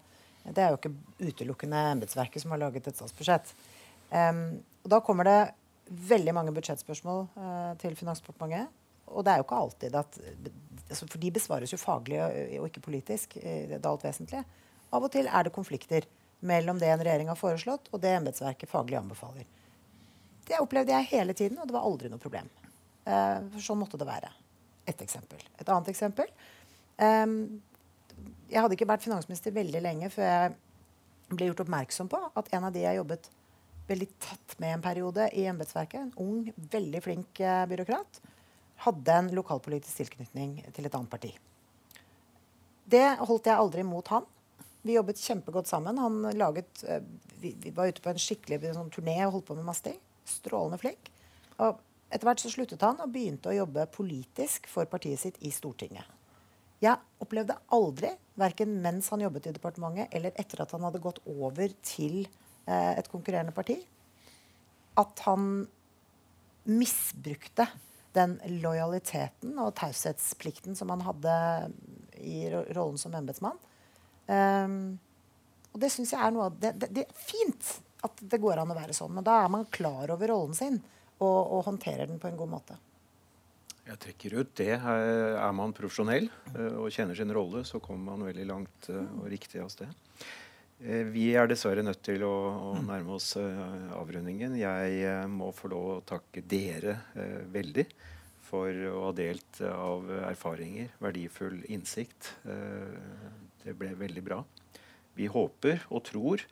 Det 0.46 0.62
er 0.62 0.72
jo 0.72 0.78
ikke 0.78 0.94
utelukkende 1.30 1.82
embetsverket 1.94 2.42
som 2.42 2.52
har 2.54 2.62
laget 2.62 2.87
et 2.87 2.98
statsbudsjett. 2.98 3.52
Um, 4.11 4.61
og 4.85 4.92
da 4.92 5.00
kommer 5.02 5.26
det 5.26 5.38
veldig 6.11 6.35
mange 6.35 6.54
budsjettspørsmål 6.54 7.24
uh, 7.35 7.72
til 7.82 7.96
Finansdepartementet. 7.98 8.70
Og 9.06 9.24
det 9.26 9.32
er 9.32 9.40
jo 9.40 9.46
ikke 9.46 9.59
alltid 9.62 9.96
at 9.98 10.20
altså 10.87 11.06
For 11.06 11.18
de 11.22 11.32
besvares 11.35 11.72
jo 11.72 11.78
faglig 11.78 12.18
og, 12.22 12.35
og 12.61 12.68
ikke 12.68 12.82
politisk. 12.85 13.35
det 13.42 13.78
er 13.78 13.88
alt 13.90 14.04
vesentlig. 14.06 14.44
Av 14.94 15.02
og 15.02 15.11
til 15.11 15.26
er 15.26 15.46
det 15.46 15.54
konflikter 15.54 16.06
mellom 16.46 16.78
det 16.78 16.90
en 16.92 17.02
regjering 17.02 17.30
har 17.30 17.38
foreslått, 17.38 17.88
og 17.90 18.02
det 18.02 18.12
embetsverket 18.14 18.70
faglig 18.70 18.98
anbefaler. 18.98 19.46
Det 20.46 20.61
opplevde 20.62 20.94
jeg 20.94 21.11
hele 21.11 21.35
tiden, 21.35 21.59
og 21.59 21.66
det 21.66 21.74
var 21.74 21.87
aldri 21.88 22.11
noe 22.12 22.22
problem. 22.22 22.50
Uh, 23.06 23.59
sånn 23.62 23.80
måtte 23.80 23.98
det 23.98 24.06
være. 24.06 24.30
Et 24.87 25.02
eksempel. 25.02 25.42
Et 25.59 25.66
annet 25.66 25.90
eksempel. 25.90 26.30
Um, 26.98 27.59
jeg 28.50 28.62
hadde 28.62 28.76
ikke 28.76 28.88
vært 28.88 29.05
finansminister 29.07 29.55
veldig 29.55 29.83
lenge 29.85 30.11
før 30.12 30.29
jeg 30.29 30.55
ble 31.33 31.48
gjort 31.50 31.64
oppmerksom 31.64 32.11
på 32.11 32.20
at 32.38 32.52
en 32.55 32.68
av 32.68 32.74
de 32.74 32.85
jeg 32.85 33.00
jobbet 33.00 33.29
veldig 33.87 34.09
tett 34.22 34.55
med 34.62 34.76
en 34.76 34.83
periode 34.83 35.26
i 35.38 35.46
embetsverket, 35.50 36.00
en 36.00 36.14
ung, 36.22 36.46
veldig 36.72 37.02
flink 37.02 37.40
eh, 37.42 37.64
byråkrat, 37.70 38.20
hadde 38.87 39.18
en 39.18 39.29
lokalpolitisk 39.35 40.02
tilknytning 40.02 40.59
til 40.74 40.88
et 40.88 40.96
annet 40.96 41.11
parti. 41.11 41.33
Det 42.87 43.07
holdt 43.26 43.48
jeg 43.50 43.59
aldri 43.59 43.85
mot 43.87 44.07
han. 44.14 44.26
Vi 44.87 44.94
jobbet 44.94 45.22
kjempegodt 45.22 45.70
sammen. 45.70 45.98
Han 45.98 46.20
laget, 46.38 46.83
eh, 46.87 47.02
vi, 47.42 47.55
vi 47.62 47.74
var 47.74 47.90
ute 47.90 48.02
på 48.02 48.12
en 48.12 48.22
skikkelig 48.22 48.74
sånn, 48.74 48.92
turné 48.94 49.18
og 49.26 49.38
holdt 49.38 49.48
på 49.50 49.59
med 49.59 49.66
masse 49.66 49.87
ting. 49.87 49.98
Strålende 50.26 50.79
flink. 50.83 51.11
Og 51.62 51.81
etter 52.11 52.29
hvert 52.29 52.42
så 52.42 52.52
sluttet 52.52 52.83
han 52.87 53.00
og 53.02 53.11
begynte 53.14 53.50
å 53.50 53.57
jobbe 53.57 53.88
politisk 53.94 54.68
for 54.70 54.87
partiet 54.90 55.22
sitt 55.22 55.40
i 55.46 55.50
Stortinget. 55.55 56.15
Jeg 56.82 57.22
opplevde 57.24 57.56
aldri, 57.72 58.10
verken 58.36 58.74
mens 58.84 59.08
han 59.12 59.22
jobbet 59.24 59.48
i 59.48 59.54
departementet 59.56 60.12
eller 60.16 60.34
etter 60.36 60.60
at 60.62 60.74
han 60.76 60.84
hadde 60.84 61.00
gått 61.04 61.22
over 61.24 61.72
til 61.86 62.18
eh, 62.24 62.92
et 62.98 63.08
konkurrerende 63.08 63.54
parti, 63.56 63.78
at 65.00 65.22
han 65.24 65.64
misbrukte 66.66 67.68
den 68.16 68.36
lojaliteten 68.62 69.56
og 69.60 69.74
taushetsplikten 69.78 70.76
som 70.76 70.90
han 70.92 71.04
hadde 71.04 71.34
i 72.20 72.46
rollen 72.48 72.98
som 73.00 73.14
embetsmann. 73.16 73.58
Um, 74.26 74.96
og 75.72 75.82
det 75.82 75.92
syns 75.92 76.14
jeg 76.14 76.22
er 76.24 76.32
noe 76.34 76.48
av 76.48 76.56
det, 76.58 76.72
det, 76.80 76.88
det, 76.96 77.04
er 77.04 77.20
fint 77.20 77.68
at 78.06 78.22
det 78.32 78.40
går 78.42 78.58
an 78.58 78.72
å 78.72 78.78
være 78.78 78.96
sånn, 78.96 79.12
men 79.14 79.26
da 79.26 79.36
er 79.42 79.52
man 79.52 79.68
klar 79.70 80.10
over 80.14 80.32
rollen 80.32 80.56
sin 80.56 80.80
og, 81.20 81.40
og 81.40 81.66
håndterer 81.68 82.08
den 82.08 82.20
på 82.22 82.30
en 82.30 82.38
god 82.40 82.50
måte. 82.50 82.78
Jeg 83.87 84.01
trekker 84.03 84.35
ut 84.40 84.49
det. 84.59 84.72
Er 84.75 85.53
man 85.55 85.75
profesjonell 85.75 86.27
eh, 86.57 86.75
og 86.75 86.90
kjenner 86.94 87.14
sin 87.14 87.31
rolle, 87.35 87.62
så 87.66 87.79
kommer 87.83 88.16
man 88.16 88.27
veldig 88.27 88.46
langt 88.49 88.88
eh, 88.90 89.14
og 89.20 89.29
riktig 89.31 89.61
av 89.62 89.70
sted. 89.70 89.92
Eh, 90.83 91.05
vi 91.14 91.29
er 91.38 91.46
dessverre 91.46 91.85
nødt 91.87 92.03
til 92.09 92.25
å, 92.27 92.35
å 92.72 92.83
nærme 92.83 93.14
oss 93.14 93.37
avrundingen. 93.38 94.59
Jeg 94.59 95.31
må 95.31 95.53
få 95.55 95.70
lov 95.70 95.87
å 95.92 96.03
takke 96.07 96.42
dere 96.42 96.99
veldig 97.55 97.87
for 98.46 98.83
å 98.90 99.07
ha 99.09 99.14
delt 99.14 99.62
av 99.70 100.11
erfaringer, 100.33 100.90
verdifull 101.03 101.61
innsikt. 101.70 102.33
Det 103.62 103.75
ble 103.75 103.94
veldig 103.99 104.22
bra. 104.27 104.42
Vi 105.18 105.31
håper 105.31 105.87
og 105.88 106.05
tror 106.07 106.42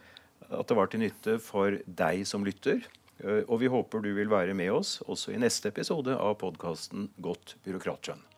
at 0.50 0.70
det 0.70 0.78
var 0.78 0.90
til 0.90 1.02
nytte 1.02 1.38
for 1.42 1.78
deg 1.86 2.26
som 2.30 2.46
lytter. 2.46 2.82
Og 3.22 3.60
vi 3.62 3.70
håper 3.70 4.02
du 4.02 4.10
vil 4.16 4.30
være 4.32 4.56
med 4.58 4.72
oss 4.74 4.96
også 5.06 5.32
i 5.34 5.40
neste 5.40 5.70
episode 5.70 6.16
av 6.18 6.34
podkasten 6.40 7.12
Godt 7.22 7.54
byråkratskjønn. 7.64 8.33